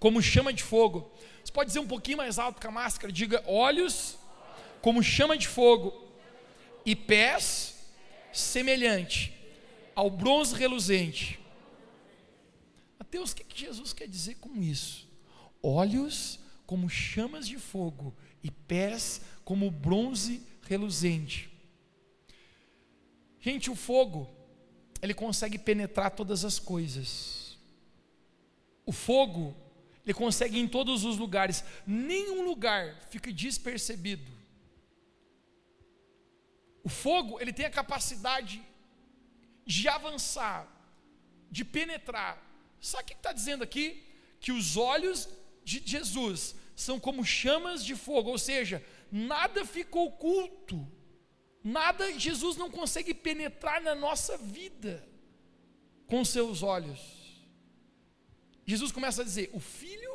[0.00, 1.12] como chama de fogo.
[1.44, 4.18] Você pode dizer um pouquinho mais alto com a máscara, diga olhos
[4.80, 5.92] como chama de fogo
[6.84, 7.78] e pés
[8.32, 9.32] semelhante
[9.94, 11.38] ao bronze reluzente.
[12.98, 15.06] Mateus, o que Jesus quer dizer com isso?
[15.62, 21.50] Olhos como chamas de fogo e pés como bronze reluzente.
[23.40, 24.30] Gente, o fogo,
[25.02, 27.58] ele consegue penetrar todas as coisas.
[28.86, 29.56] O fogo,
[30.04, 31.64] ele consegue ir em todos os lugares.
[31.86, 34.30] Nenhum lugar fica despercebido.
[36.82, 38.62] O fogo, ele tem a capacidade
[39.66, 40.66] de avançar,
[41.50, 42.42] de penetrar.
[42.80, 44.02] Sabe o que está dizendo aqui?
[44.40, 45.28] Que os olhos
[45.62, 48.82] de Jesus são como chamas de fogo, ou seja,
[49.12, 50.90] nada fica oculto,
[51.62, 55.06] nada Jesus não consegue penetrar na nossa vida
[56.06, 57.19] com seus olhos.
[58.70, 60.14] Jesus começa a dizer: o filho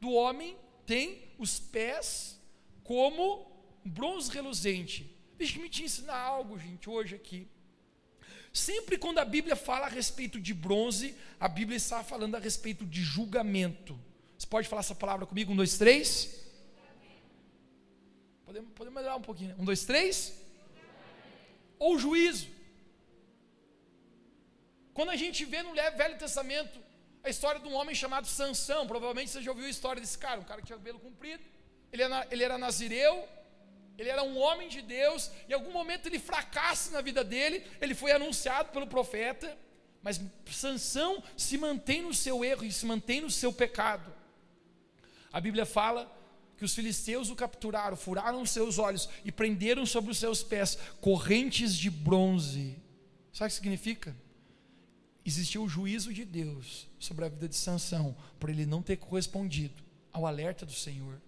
[0.00, 2.38] do homem tem os pés
[2.84, 3.50] como
[3.84, 7.48] bronze reluzente Deixe-me te ensinar algo, gente, hoje aqui.
[8.52, 12.86] Sempre quando a Bíblia fala a respeito de bronze, a Bíblia está falando a respeito
[12.86, 13.98] de julgamento.
[14.38, 15.52] Você pode falar essa palavra comigo?
[15.52, 16.46] Um, dois, três.
[18.44, 19.48] Podemos, podemos melhorar um pouquinho.
[19.48, 19.56] Né?
[19.58, 20.32] Um, dois, três.
[21.76, 22.46] Ou juízo.
[24.94, 26.78] Quando a gente vê no Velho Testamento
[27.24, 30.40] a história de um homem chamado Sansão, provavelmente você já ouviu a história desse cara,
[30.40, 31.42] um cara que tinha cabelo comprido,
[31.92, 33.28] ele era, ele era nazireu,
[33.96, 37.94] ele era um homem de Deus, em algum momento ele fracassa na vida dele, ele
[37.94, 39.56] foi anunciado pelo profeta,
[40.02, 44.12] mas Sansão se mantém no seu erro e se mantém no seu pecado.
[45.32, 46.10] A Bíblia fala
[46.58, 50.76] que os filisteus o capturaram, furaram os seus olhos e prenderam sobre os seus pés
[51.00, 52.76] correntes de bronze.
[53.32, 54.16] Sabe o que significa?
[55.24, 59.82] Existiu o juízo de Deus sobre a vida de Sansão, por ele não ter correspondido
[60.12, 61.20] ao alerta do Senhor.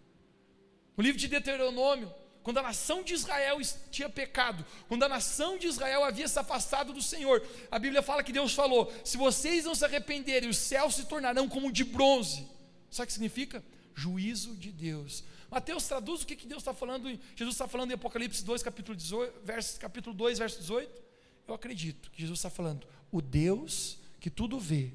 [0.97, 2.13] O livro de Deuteronômio
[2.45, 3.59] quando a nação de Israel
[3.91, 8.23] tinha pecado, quando a nação de Israel havia se afastado do Senhor, a Bíblia fala
[8.23, 12.47] que Deus falou: se vocês não se arrependerem, os céus se tornarão como de bronze.
[12.91, 13.65] Sabe o que significa?
[13.95, 15.25] Juízo de Deus.
[15.51, 18.95] Mateus traduz o que, que Deus está falando, Jesus está falando em Apocalipse 2, capítulo,
[18.95, 21.04] 18, verso, capítulo 2, verso 18.
[21.47, 24.93] Eu acredito que Jesus está falando, o Deus que tudo vê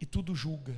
[0.00, 0.74] e tudo julga.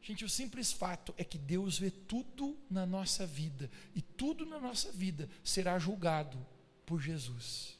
[0.00, 4.58] Gente, o simples fato é que Deus vê tudo na nossa vida e tudo na
[4.58, 6.38] nossa vida será julgado
[6.86, 7.78] por Jesus.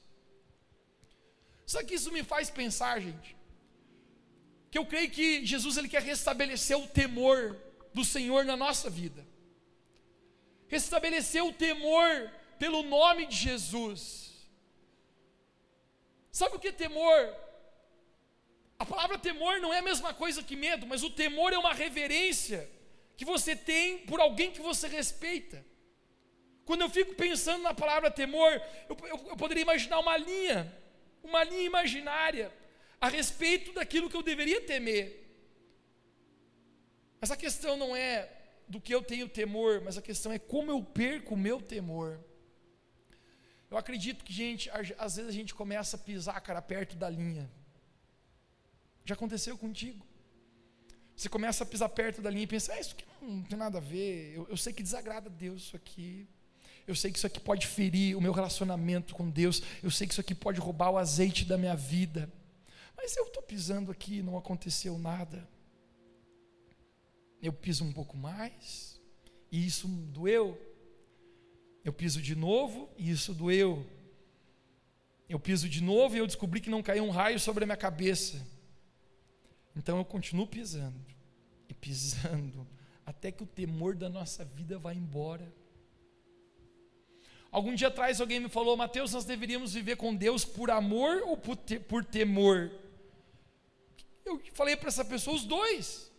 [1.66, 3.34] Sabe que isso me faz pensar, gente?
[4.70, 7.56] Que eu creio que Jesus ele quer restabelecer o temor
[7.94, 9.26] do Senhor na nossa vida.
[10.66, 14.27] Restabelecer o temor pelo nome de Jesus.
[16.30, 17.34] Sabe o que é temor?
[18.78, 21.74] A palavra temor não é a mesma coisa que medo, mas o temor é uma
[21.74, 22.70] reverência
[23.16, 25.64] que você tem por alguém que você respeita.
[26.64, 28.52] Quando eu fico pensando na palavra temor,
[28.88, 30.72] eu, eu, eu poderia imaginar uma linha,
[31.22, 32.52] uma linha imaginária
[33.00, 35.24] a respeito daquilo que eu deveria temer.
[37.20, 38.30] Mas a questão não é
[38.68, 42.20] do que eu tenho temor, mas a questão é como eu perco o meu temor.
[43.70, 47.50] Eu acredito que, gente, às vezes a gente começa a pisar, cara, perto da linha.
[49.04, 50.06] Já aconteceu contigo?
[51.14, 53.78] Você começa a pisar perto da linha e pensa, ah, isso aqui não tem nada
[53.78, 56.28] a ver, eu, eu sei que desagrada a Deus isso aqui.
[56.86, 59.62] Eu sei que isso aqui pode ferir o meu relacionamento com Deus.
[59.82, 62.32] Eu sei que isso aqui pode roubar o azeite da minha vida.
[62.96, 65.46] Mas eu estou pisando aqui e não aconteceu nada.
[67.42, 68.98] Eu piso um pouco mais
[69.52, 70.58] e isso doeu.
[71.88, 73.82] Eu piso de novo e isso doeu.
[75.26, 77.78] Eu piso de novo e eu descobri que não caiu um raio sobre a minha
[77.78, 78.46] cabeça.
[79.74, 81.00] Então eu continuo pisando
[81.66, 82.68] e pisando
[83.06, 85.50] até que o temor da nossa vida vá embora.
[87.50, 91.38] Algum dia atrás alguém me falou, Mateus, nós deveríamos viver com Deus por amor ou
[91.38, 91.56] por,
[91.88, 92.70] por temor?
[94.26, 96.12] Eu falei para essa pessoa os dois.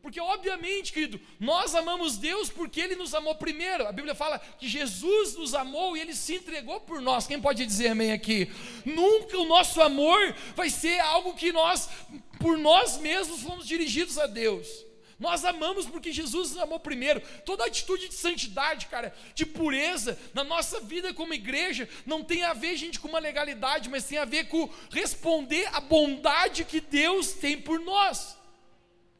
[0.00, 3.86] Porque, obviamente, querido, nós amamos Deus porque Ele nos amou primeiro.
[3.86, 7.26] A Bíblia fala que Jesus nos amou e Ele se entregou por nós.
[7.26, 8.50] Quem pode dizer amém aqui?
[8.84, 11.88] Nunca o nosso amor vai ser algo que nós,
[12.38, 14.86] por nós mesmos, fomos dirigidos a Deus.
[15.18, 17.20] Nós amamos porque Jesus nos amou primeiro.
[17.44, 22.54] Toda atitude de santidade, cara, de pureza na nossa vida como igreja, não tem a
[22.54, 27.32] ver, gente, com uma legalidade, mas tem a ver com responder à bondade que Deus
[27.32, 28.37] tem por nós.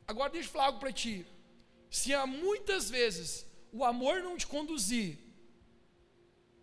[0.08, 1.26] Agora deixa eu falar algo para ti.
[1.90, 5.18] Se há muitas vezes o amor não te conduzir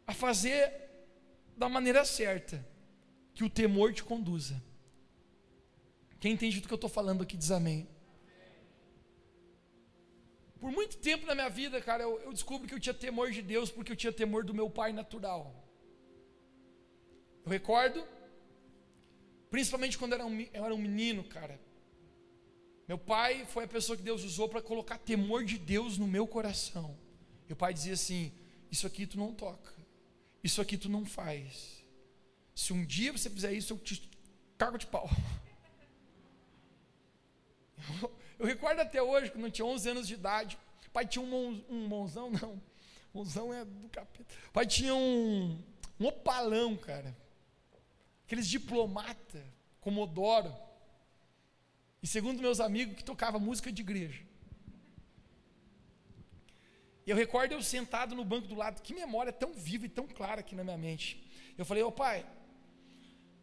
[0.08, 0.74] a fazer
[1.56, 2.66] da maneira certa,
[3.36, 4.62] que o temor te conduza.
[6.20, 7.88] Quem entende do que eu estou falando aqui diz amém.
[10.60, 13.44] Por muito tempo na minha vida, cara, eu, eu descubro que eu tinha temor de
[13.44, 15.64] Deus porque eu tinha temor do meu pai natural.
[17.44, 18.04] Eu recordo,
[19.52, 21.60] principalmente quando eu era um, eu era um menino, cara.
[22.88, 26.28] Meu pai foi a pessoa que Deus usou para colocar temor de Deus no meu
[26.28, 26.96] coração.
[27.50, 28.32] O pai dizia assim:
[28.72, 29.74] Isso aqui tu não toca,
[30.44, 31.84] isso aqui tu não faz.
[32.54, 34.10] Se um dia você fizer isso, eu te
[34.58, 35.10] cago de pau.
[38.38, 41.64] Eu recordo até hoje, quando eu tinha 11 anos de idade, o pai tinha um,
[41.70, 42.62] um monzão, não,
[43.14, 44.36] monzão é do capeta.
[44.50, 45.58] O pai tinha um,
[45.98, 47.16] um opalão, cara,
[48.26, 49.42] aqueles diplomata,
[49.80, 50.54] comodoro,
[52.06, 54.22] e segundo meus amigos, que tocava música de igreja.
[57.04, 60.06] E eu recordo eu sentado no banco do lado, que memória tão viva e tão
[60.06, 61.28] clara aqui na minha mente.
[61.58, 62.24] Eu falei, ô pai,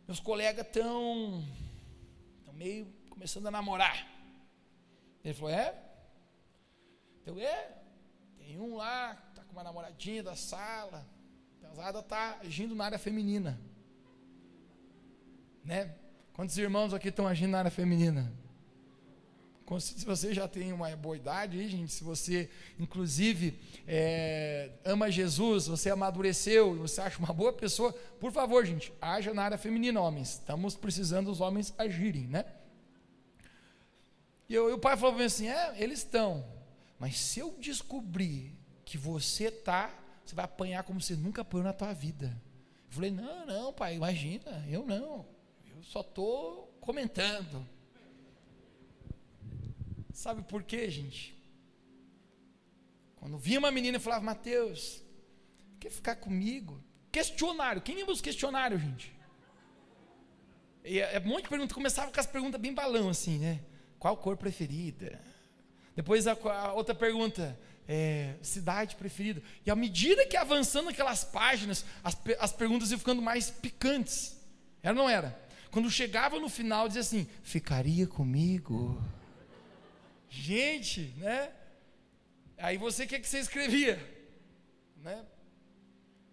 [0.07, 1.45] meus colegas estão
[2.53, 4.07] meio começando a namorar.
[5.25, 5.75] Ele falou: É?
[7.27, 7.83] Eu, é.
[8.39, 11.05] Tem um lá, tá com uma namoradinha da sala.
[11.61, 13.61] A pesada tá agindo na área feminina.
[15.65, 15.97] Né?
[16.33, 18.41] Quantos irmãos aqui estão agindo na área feminina?
[19.81, 25.91] Se você já tem uma boa idade gente, se você, inclusive, é, ama Jesus, você
[25.91, 30.35] amadureceu, você acha uma boa pessoa, por favor, gente, haja na área feminina, homens.
[30.35, 32.45] Estamos precisando os homens agirem, né?
[34.49, 36.45] E, eu, e o pai falou assim: é, eles estão.
[36.99, 38.55] Mas se eu descobrir
[38.85, 39.91] que você está,
[40.25, 42.27] você vai apanhar como você nunca apanhou na tua vida.
[42.89, 45.27] Eu falei: não, não, pai, imagina, eu não.
[45.75, 47.67] Eu só estou comentando.
[50.13, 51.37] Sabe por quê, gente?
[53.17, 55.03] Quando vinha uma menina e falava, Mateus,
[55.81, 56.83] quer ficar comigo?
[57.11, 59.13] Questionário, quem lembra os questionários, gente?
[60.85, 63.61] E é, é um monte de perguntas, começava com as perguntas bem balão, assim, né?
[63.99, 65.21] Qual cor preferida?
[65.95, 69.43] Depois a, a outra pergunta, é, cidade preferida.
[69.65, 74.37] E à medida que avançando aquelas páginas, as, as perguntas iam ficando mais picantes.
[74.83, 75.41] Era ou não era?
[75.71, 79.01] Quando chegava no final, dizia assim: ficaria comigo?
[80.33, 81.53] Gente, né?
[82.57, 84.01] Aí você, o que, que você escrevia?
[84.97, 85.27] Né?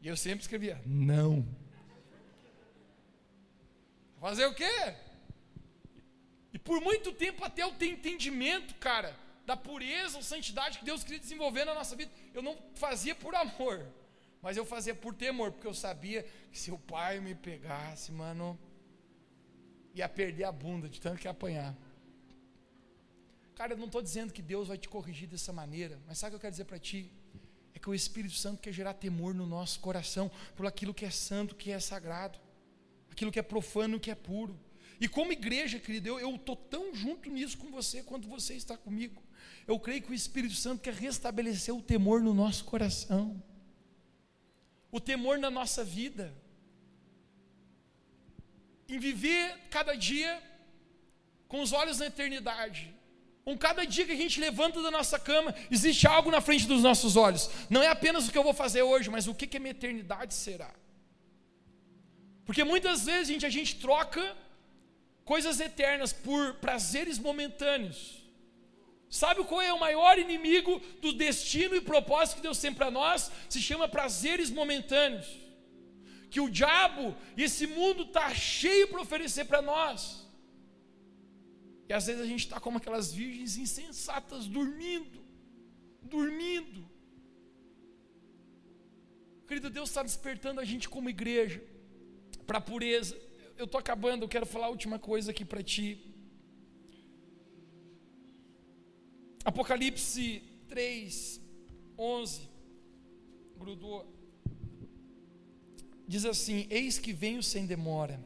[0.02, 1.46] E eu sempre escrevia: não.
[4.22, 4.96] Fazer o quê?
[6.54, 9.14] E por muito tempo até eu ter entendimento, cara,
[9.46, 13.36] da pureza ou santidade que Deus queria desenvolver na nossa vida, eu não fazia por
[13.36, 13.86] amor,
[14.42, 18.58] mas eu fazia por temor, porque eu sabia que se o pai me pegasse, mano,
[19.94, 21.76] ia perder a bunda de tanto que apanhar.
[23.60, 26.32] Cara, eu não estou dizendo que Deus vai te corrigir dessa maneira, mas sabe o
[26.32, 27.12] que eu quero dizer para ti?
[27.74, 31.10] É que o Espírito Santo quer gerar temor no nosso coração por aquilo que é
[31.10, 32.40] santo, que é sagrado,
[33.12, 34.58] aquilo que é profano, que é puro.
[34.98, 39.22] E como igreja, querido, eu estou tão junto nisso com você quanto você está comigo.
[39.68, 43.44] Eu creio que o Espírito Santo quer restabelecer o temor no nosso coração,
[44.90, 46.34] o temor na nossa vida,
[48.88, 50.42] em viver cada dia
[51.50, 52.98] com os olhos na eternidade.
[53.44, 56.84] Com cada dia que a gente levanta da nossa cama, existe algo na frente dos
[56.84, 57.50] nossos olhos.
[57.70, 59.72] Não é apenas o que eu vou fazer hoje, mas o que, que a minha
[59.72, 60.72] eternidade será.
[62.46, 64.36] Porque muitas vezes, gente, a gente troca
[65.24, 68.20] coisas eternas por prazeres momentâneos.
[69.10, 73.32] Sabe qual é o maior inimigo do destino e propósito que Deus tem para nós?
[73.50, 75.28] Se chama prazeres momentâneos.
[76.30, 80.28] Que o diabo e esse mundo está cheio para oferecer para nós.
[81.90, 85.20] E às vezes a gente está como aquelas virgens insensatas, dormindo,
[86.04, 86.88] dormindo.
[89.48, 91.62] Querido, Deus está despertando a gente como igreja
[92.46, 93.18] para a pureza
[93.60, 95.88] eu estou acabando, eu quero falar a última coisa aqui para ti.
[99.44, 101.42] Apocalipse 3,
[101.98, 102.50] 11.
[103.58, 104.08] Grudou.
[106.08, 108.18] Diz assim: Eis que venho sem demora.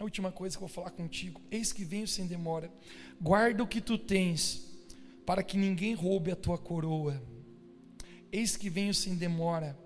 [0.00, 1.42] A última coisa que eu vou falar contigo.
[1.50, 2.72] Eis que venho sem demora.
[3.20, 4.66] Guarda o que tu tens,
[5.26, 7.22] para que ninguém roube a tua coroa.
[8.32, 9.78] Eis que venho sem demora.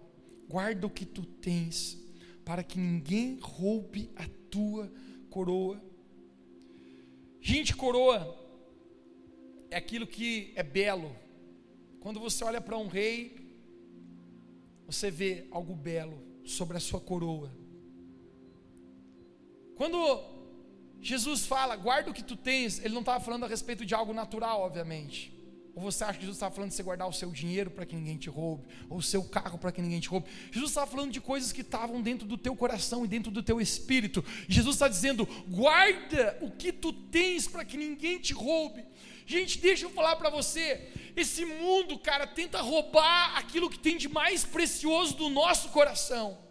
[0.48, 1.98] Guarda o que tu tens,
[2.44, 4.88] para que ninguém roube a tua
[5.30, 5.82] coroa.
[7.40, 8.38] Gente, coroa
[9.68, 11.10] é aquilo que é belo.
[11.98, 13.34] Quando você olha para um rei,
[14.86, 17.63] você vê algo belo sobre a sua coroa.
[19.76, 20.22] Quando
[21.00, 24.12] Jesus fala, guarda o que tu tens, ele não estava falando a respeito de algo
[24.12, 25.34] natural, obviamente.
[25.74, 27.96] Ou você acha que Jesus estava falando de você guardar o seu dinheiro para que
[27.96, 30.30] ninguém te roube, ou o seu carro para que ninguém te roube?
[30.52, 33.60] Jesus estava falando de coisas que estavam dentro do teu coração e dentro do teu
[33.60, 34.24] espírito.
[34.48, 38.84] Jesus está dizendo: guarda o que tu tens para que ninguém te roube.
[39.26, 44.08] Gente, deixa eu falar para você, esse mundo, cara, tenta roubar aquilo que tem de
[44.08, 46.43] mais precioso do nosso coração.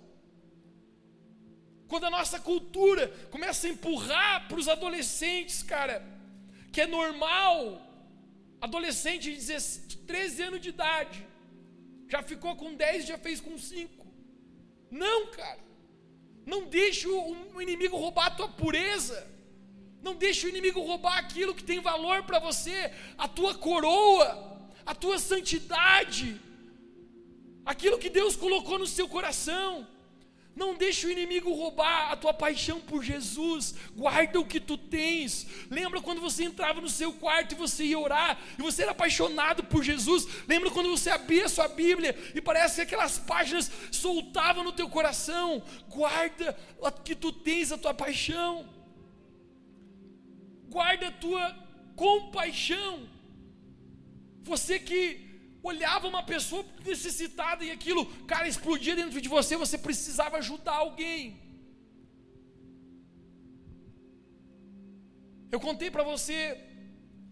[1.87, 6.03] Quando a nossa cultura começa a empurrar para os adolescentes, cara,
[6.71, 7.81] que é normal,
[8.59, 11.25] adolescente de 13 anos de idade,
[12.09, 14.05] já ficou com 10, já fez com 5.
[14.89, 15.59] Não, cara.
[16.45, 19.27] Não deixe o inimigo roubar a tua pureza.
[20.01, 24.93] Não deixe o inimigo roubar aquilo que tem valor para você, a tua coroa, a
[24.93, 26.39] tua santidade,
[27.65, 29.87] aquilo que Deus colocou no seu coração.
[30.55, 33.73] Não deixe o inimigo roubar a tua paixão por Jesus.
[33.95, 35.47] Guarda o que tu tens.
[35.69, 39.63] Lembra quando você entrava no seu quarto e você ia orar e você era apaixonado
[39.63, 40.27] por Jesus?
[40.47, 44.87] Lembra quando você abria a sua Bíblia e parece que aquelas páginas soltavam no teu
[44.87, 45.63] coração?
[45.89, 48.73] Guarda o que tu tens a tua paixão
[50.73, 51.55] guarda a tua
[51.95, 53.07] compaixão.
[54.41, 55.32] Você que
[55.71, 61.21] olhava uma pessoa necessitada e aquilo, cara, explodia dentro de você, você precisava ajudar alguém.
[65.53, 66.35] Eu contei para você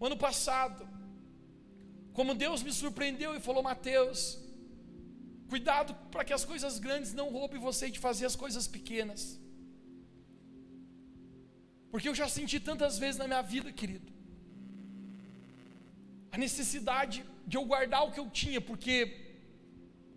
[0.08, 0.82] ano passado,
[2.14, 4.20] como Deus me surpreendeu e falou: Mateus,
[5.50, 9.22] cuidado para que as coisas grandes não roubem você de fazer as coisas pequenas.
[11.92, 14.10] Porque eu já senti tantas vezes na minha vida, querido,
[16.32, 18.96] a necessidade de eu guardar o que eu tinha, porque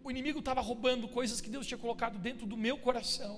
[0.03, 3.35] o inimigo estava roubando coisas que Deus tinha colocado dentro do meu coração.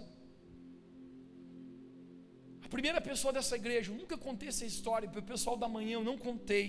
[2.67, 5.95] A primeira pessoa dessa igreja, eu nunca contei essa história para o pessoal da manhã,
[5.95, 6.67] eu não contei.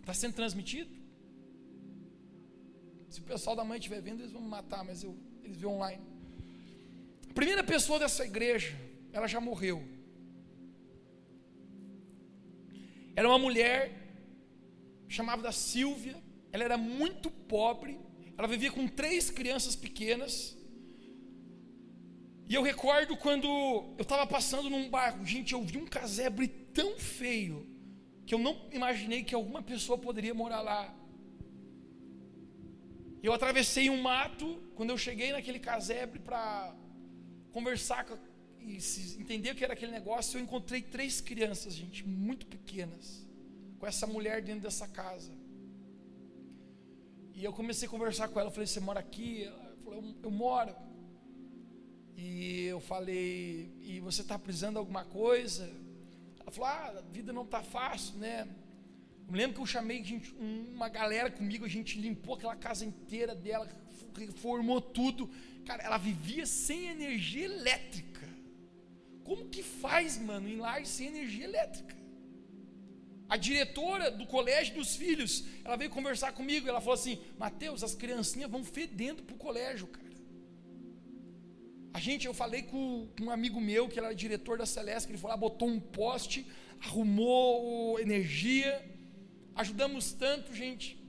[0.00, 0.90] Está sendo transmitido?
[3.08, 5.72] Se o pessoal da manhã estiver vendo, eles vão me matar, mas eu, eles vêem
[5.72, 6.02] online.
[7.30, 8.76] A primeira pessoa dessa igreja,
[9.12, 9.82] ela já morreu.
[13.14, 14.05] Era uma mulher,
[15.08, 16.16] chamava da Silvia,
[16.52, 17.98] ela era muito pobre,
[18.36, 20.56] ela vivia com três crianças pequenas.
[22.48, 26.98] E eu recordo quando eu estava passando num barco, gente, eu vi um casebre tão
[26.98, 27.66] feio,
[28.24, 30.94] que eu não imaginei que alguma pessoa poderia morar lá.
[33.22, 36.74] Eu atravessei um mato, quando eu cheguei naquele casebre para
[37.52, 38.16] conversar com
[38.66, 38.78] e
[39.20, 43.25] entender o que era aquele negócio, eu encontrei três crianças, gente, muito pequenas,
[43.78, 45.32] com essa mulher dentro dessa casa.
[47.34, 49.44] E eu comecei a conversar com ela, eu falei, você mora aqui?
[49.44, 50.74] Ela falou, eu, eu moro.
[52.16, 55.70] E eu falei, e você está precisando de alguma coisa?
[56.40, 58.48] Ela falou, ah, a vida não está fácil, né?
[59.26, 60.34] Eu me lembro que eu chamei gente,
[60.74, 63.68] uma galera comigo, a gente limpou aquela casa inteira dela,
[64.16, 65.28] reformou tudo.
[65.66, 68.26] Cara, ela vivia sem energia elétrica.
[69.24, 71.96] Como que faz, mano, em lar sem energia elétrica?
[73.28, 77.94] A diretora do colégio dos filhos, ela veio conversar comigo, ela falou assim: Mateus, as
[77.94, 80.06] criancinhas vão fedendo pro colégio, cara.
[81.92, 85.30] A gente, eu falei com, um amigo meu, que era diretor da Celeste, ele foi
[85.30, 86.46] lá, botou um poste,
[86.80, 88.84] arrumou energia,
[89.54, 91.02] ajudamos tanto, gente,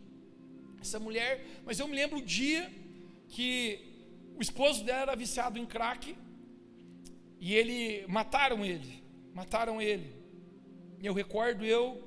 [0.79, 2.71] essa mulher, mas eu me lembro o dia
[3.27, 3.79] que
[4.37, 6.15] o esposo dela era viciado em crack,
[7.39, 9.03] e ele mataram ele,
[9.33, 10.15] mataram ele.
[11.03, 12.06] Eu recordo eu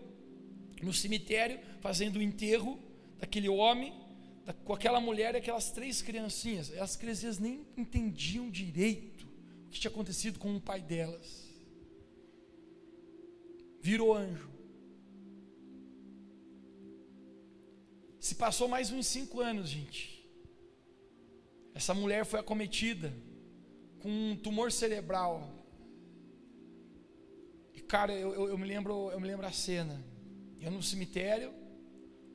[0.83, 2.79] no cemitério fazendo o enterro
[3.19, 3.93] daquele homem
[4.45, 6.73] da, com aquela mulher e aquelas três criancinhas.
[6.79, 9.29] As criancinhas nem entendiam direito
[9.67, 11.49] o que tinha acontecido com o pai delas.
[13.81, 14.51] Virou anjo.
[18.19, 20.21] Se passou mais uns cinco anos, gente.
[21.75, 23.15] Essa mulher foi acometida
[24.01, 25.49] com um tumor cerebral.
[27.73, 30.05] E cara, eu, eu, eu, me lembro, eu me lembro a cena.
[30.61, 31.55] Eu no cemitério,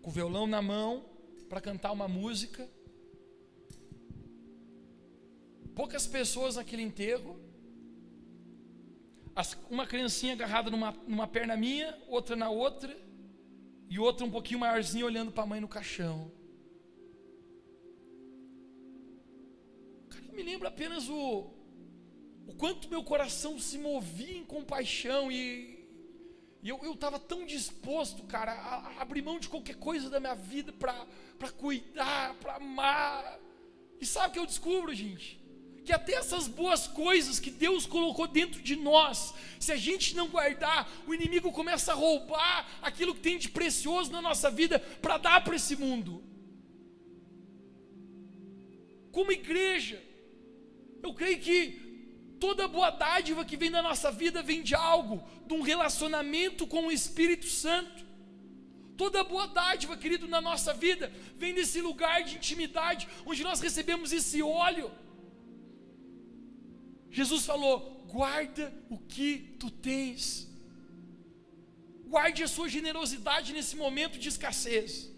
[0.02, 1.06] com o violão na mão,
[1.48, 2.68] para cantar uma música.
[5.76, 7.40] Poucas pessoas naquele enterro.
[9.70, 12.98] uma criancinha agarrada numa, numa perna minha, outra na outra,
[13.88, 16.32] e outra um pouquinho maiorzinha olhando para a mãe no caixão.
[20.10, 21.54] Cara, me lembro apenas o,
[22.48, 25.75] o quanto meu coração se movia em compaixão e,
[26.66, 30.34] e eu estava tão disposto, cara, a, a, abrir mão de qualquer coisa da minha
[30.34, 33.39] vida para cuidar, para amar.
[34.01, 35.39] E sabe o que eu descubro, gente?
[35.86, 40.28] Que até essas boas coisas que Deus colocou dentro de nós, se a gente não
[40.28, 45.20] guardar, o inimigo começa a roubar aquilo que tem de precioso na nossa vida para
[45.20, 46.24] dar para esse mundo.
[49.11, 50.03] Como igreja,
[51.03, 51.85] eu creio que
[52.46, 55.16] Toda boa dádiva que vem da nossa vida vem de algo,
[55.48, 58.06] de um relacionamento com o Espírito Santo.
[58.96, 64.12] Toda boa dádiva, querido, na nossa vida vem desse lugar de intimidade, onde nós recebemos
[64.20, 64.91] esse óleo.
[67.10, 68.66] Jesus falou: guarda
[68.96, 69.32] o que
[69.62, 70.24] tu tens,
[72.16, 75.12] guarde a sua generosidade nesse momento de escassez.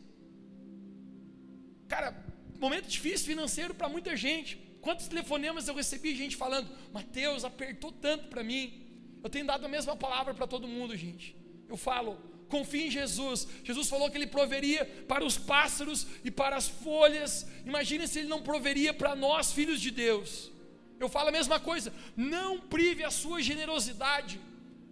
[1.90, 2.10] Cara,
[2.58, 4.67] momento difícil financeiro para muita gente.
[4.82, 8.86] Quantos telefonemas eu recebi gente falando, Mateus, apertou tanto para mim.
[9.24, 11.36] Eu tenho dado a mesma palavra para todo mundo, gente.
[11.68, 12.18] Eu falo,
[12.48, 13.48] confie em Jesus.
[13.64, 17.48] Jesus falou que ele proveria para os pássaros e para as folhas.
[17.66, 20.52] Imagine se ele não proveria para nós, filhos de Deus.
[21.00, 21.94] Eu falo a mesma coisa.
[22.16, 24.40] Não prive a sua generosidade.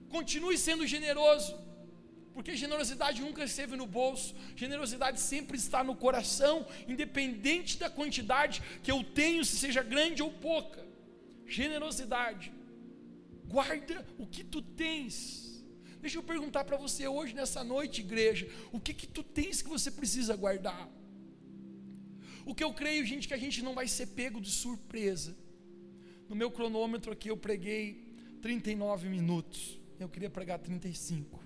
[0.09, 1.55] Continue sendo generoso.
[2.35, 8.91] Porque generosidade nunca esteve no bolso, generosidade sempre está no coração, independente da quantidade que
[8.91, 10.85] eu tenho, se seja grande ou pouca.
[11.47, 12.51] Generosidade.
[13.47, 15.63] Guarda o que tu tens.
[16.01, 19.69] Deixa eu perguntar para você hoje, nessa noite, igreja, o que que tu tens que
[19.69, 20.89] você precisa guardar?
[22.45, 25.33] O que eu creio, gente, que a gente não vai ser pego de surpresa.
[26.27, 29.79] No meu cronômetro aqui eu preguei 39 minutos.
[29.97, 31.44] Eu queria pregar 35.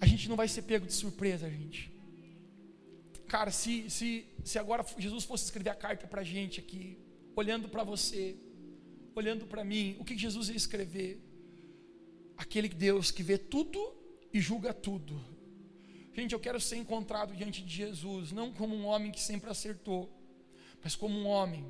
[0.00, 1.92] A gente não vai ser pego de surpresa, gente.
[3.28, 6.98] Cara, se, se, se agora Jesus fosse escrever a carta para a gente aqui,
[7.36, 8.36] olhando para você,
[9.14, 11.20] olhando para mim, o que Jesus ia escrever?
[12.36, 13.78] Aquele Deus que vê tudo
[14.32, 15.22] e julga tudo.
[16.14, 20.10] Gente, eu quero ser encontrado diante de Jesus, não como um homem que sempre acertou,
[20.82, 21.64] mas como um homem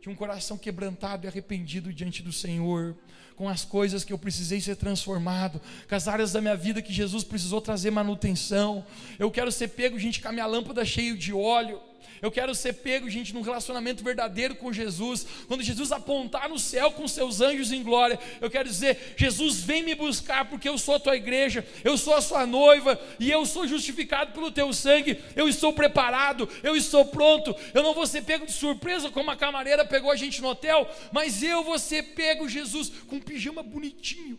[0.00, 2.96] de um coração quebrantado e arrependido diante do Senhor,
[3.36, 6.92] com as coisas que eu precisei ser transformado, com as áreas da minha vida que
[6.92, 8.84] Jesus precisou trazer manutenção.
[9.18, 11.80] Eu quero ser pego, gente, com a minha lâmpada cheia de óleo.
[12.22, 15.26] Eu quero ser pego, gente, num relacionamento verdadeiro com Jesus.
[15.46, 19.82] Quando Jesus apontar no céu com seus anjos em glória, eu quero dizer: Jesus, vem
[19.82, 23.46] me buscar, porque eu sou a tua igreja, eu sou a sua noiva, e eu
[23.46, 25.18] sou justificado pelo teu sangue.
[25.34, 27.54] Eu estou preparado, eu estou pronto.
[27.72, 30.88] Eu não vou ser pego de surpresa, como a camareira pegou a gente no hotel,
[31.12, 34.38] mas eu vou ser pego, Jesus, com um pijama bonitinho.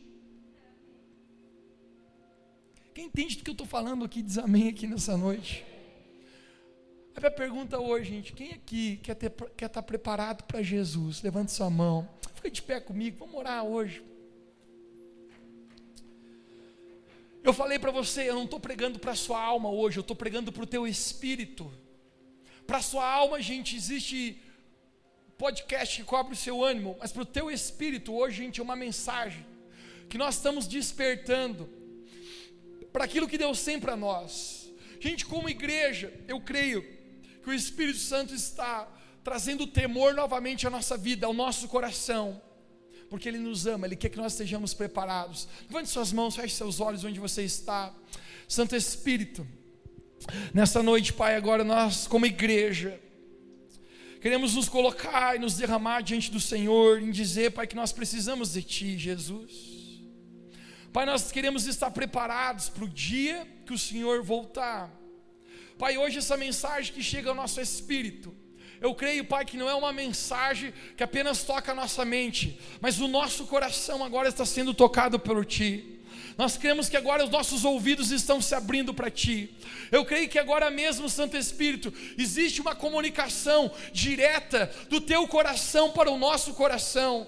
[2.94, 5.71] Quem entende do que eu estou falando aqui, diz amém aqui nessa noite.
[7.16, 11.22] A minha pergunta hoje, gente, quem aqui quer, ter, quer estar preparado para Jesus?
[11.22, 12.08] Levante sua mão.
[12.36, 14.04] Fica de pé comigo, vamos orar hoje.
[17.44, 20.16] Eu falei para você, eu não estou pregando para a sua alma hoje, eu estou
[20.16, 21.72] pregando para o teu espírito.
[22.66, 24.42] Para a sua alma, gente, existe
[25.38, 28.76] podcast que cobre o seu ânimo, mas para o teu espírito, hoje, gente, é uma
[28.76, 29.46] mensagem
[30.08, 31.68] que nós estamos despertando
[32.94, 34.72] para aquilo que Deus tem para nós.
[35.00, 37.01] Gente, como igreja, eu creio
[37.44, 38.88] que o Espírito Santo está
[39.24, 42.42] trazendo temor novamente à nossa vida, ao nosso coração,
[43.10, 45.48] porque Ele nos ama, Ele quer que nós estejamos preparados.
[45.68, 47.94] Levante suas mãos, feche seus olhos onde você está.
[48.48, 49.48] Santo Espírito,
[50.54, 53.00] nesta noite, Pai, agora nós, como igreja,
[54.22, 58.54] queremos nos colocar e nos derramar diante do Senhor, em dizer, Pai, que nós precisamos
[58.54, 59.82] de Ti, Jesus.
[60.92, 65.01] Pai, nós queremos estar preparados para o dia que o Senhor voltar.
[65.82, 68.32] Pai, hoje essa mensagem que chega ao nosso espírito,
[68.80, 73.00] eu creio, Pai, que não é uma mensagem que apenas toca a nossa mente, mas
[73.00, 76.00] o nosso coração agora está sendo tocado por Ti.
[76.38, 79.58] Nós cremos que agora os nossos ouvidos estão se abrindo para Ti.
[79.92, 86.12] Eu creio que agora mesmo, Santo Espírito, existe uma comunicação direta do Teu coração para
[86.12, 87.26] o nosso coração.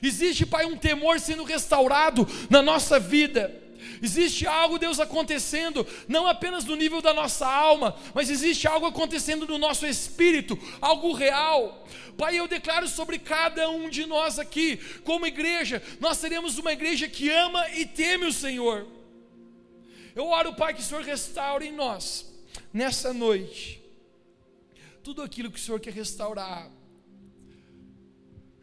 [0.00, 3.65] Existe, Pai, um temor sendo restaurado na nossa vida.
[4.02, 9.46] Existe algo, Deus, acontecendo, não apenas no nível da nossa alma, mas existe algo acontecendo
[9.46, 11.86] no nosso espírito, algo real.
[12.16, 17.08] Pai, eu declaro sobre cada um de nós aqui, como igreja, nós seremos uma igreja
[17.08, 18.86] que ama e teme o Senhor.
[20.14, 22.32] Eu oro, Pai, que o Senhor restaure em nós,
[22.72, 23.82] nessa noite,
[25.02, 26.70] tudo aquilo que o Senhor quer restaurar.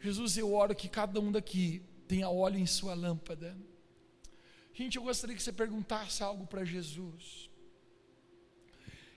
[0.00, 3.56] Jesus, eu oro que cada um daqui tenha óleo em sua lâmpada.
[4.74, 7.48] Gente, eu gostaria que você perguntasse algo para Jesus.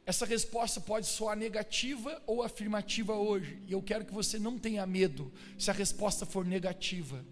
[0.06, 4.86] Essa resposta pode soar negativa ou afirmativa hoje, e eu quero que você não tenha
[4.86, 7.26] medo se a resposta for negativa,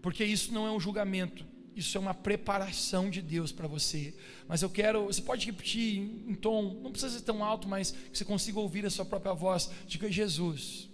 [0.00, 1.44] porque isso não é um julgamento,
[1.76, 4.14] isso é uma preparação de Deus para você.
[4.46, 8.16] Mas eu quero, você pode repetir em, tom, não precisa ser tão alto, mas que
[8.16, 9.70] você consiga ouvir a sua própria voz.
[9.86, 10.88] Diga: Jesus,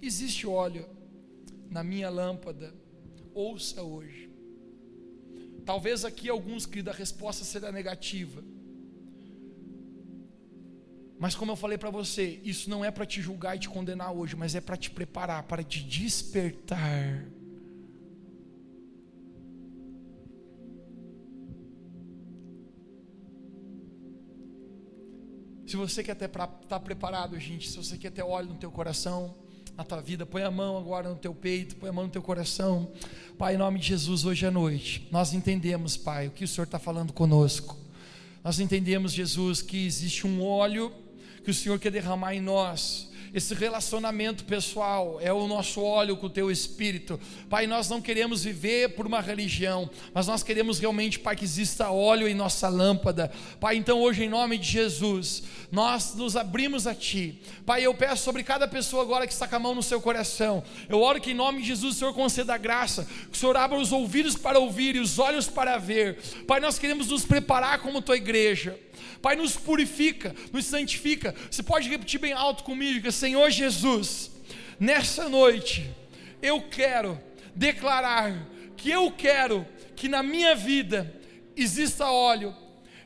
[0.00, 0.88] existe óleo
[1.68, 2.74] na minha lâmpada,
[3.34, 4.25] ouça hoje.
[5.66, 8.40] Talvez aqui alguns, querido, a resposta será negativa.
[11.18, 14.12] Mas como eu falei para você, isso não é para te julgar e te condenar
[14.12, 17.26] hoje, mas é para te preparar, para te despertar.
[25.66, 29.36] Se você quer estar tá preparado, gente, se você quer ter óleo no teu coração,
[29.76, 32.22] na tua vida, põe a mão agora no teu peito, põe a mão no teu
[32.22, 32.90] coração.
[33.36, 36.64] Pai, em nome de Jesus, hoje à noite, nós entendemos, Pai, o que o Senhor
[36.64, 37.76] está falando conosco.
[38.42, 40.90] Nós entendemos, Jesus, que existe um óleo
[41.44, 43.10] que o Senhor quer derramar em nós.
[43.36, 47.20] Esse relacionamento pessoal é o nosso óleo com o teu espírito.
[47.50, 51.90] Pai, nós não queremos viver por uma religião, mas nós queremos realmente, Pai, que exista
[51.90, 53.30] óleo em nossa lâmpada.
[53.60, 57.38] Pai, então hoje, em nome de Jesus, nós nos abrimos a Ti.
[57.66, 60.64] Pai, eu peço sobre cada pessoa agora que está com a mão no seu coração.
[60.88, 63.78] Eu oro que em nome de Jesus o Senhor conceda graça, que o Senhor abra
[63.78, 66.16] os ouvidos para ouvir e os olhos para ver.
[66.46, 68.80] Pai, nós queremos nos preparar como tua igreja.
[69.20, 71.34] Pai, nos purifica, nos santifica.
[71.50, 74.30] Você pode repetir bem alto comigo, que Senhor Jesus,
[74.78, 75.90] nessa noite,
[76.40, 77.20] eu quero
[77.56, 78.46] declarar
[78.76, 79.66] que eu quero
[79.96, 81.12] que na minha vida
[81.56, 82.54] exista óleo,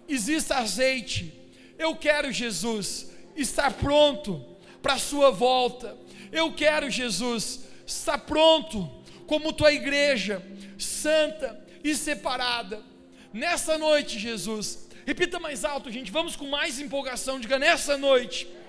[0.07, 1.33] exista azeite.
[1.79, 4.45] Eu quero, Jesus, estar pronto
[4.83, 5.97] para a Sua volta.
[6.31, 8.91] Eu quero, Jesus, estar pronto
[9.27, 10.45] como tua igreja,
[10.79, 12.83] santa e separada.
[13.33, 17.41] Nessa noite, Jesus, repita mais alto, gente, vamos com mais empolgação.
[17.41, 18.60] Diga nessa noite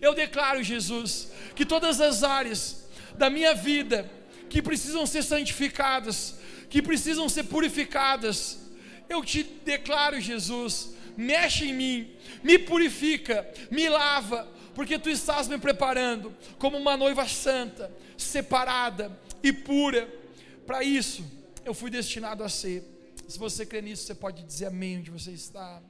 [0.00, 2.84] eu declaro, Jesus, que todas as áreas
[3.16, 4.10] da minha vida
[4.48, 6.36] que precisam ser santificadas,
[6.68, 8.58] que precisam ser purificadas,
[9.08, 12.10] eu te declaro, Jesus, mexe em mim,
[12.42, 19.52] me purifica, me lava, porque tu estás me preparando como uma noiva santa, separada e
[19.52, 20.08] pura.
[20.66, 21.24] Para isso,
[21.64, 22.82] eu fui destinado a ser.
[23.28, 25.82] Se você crê nisso, você pode dizer amém onde você está.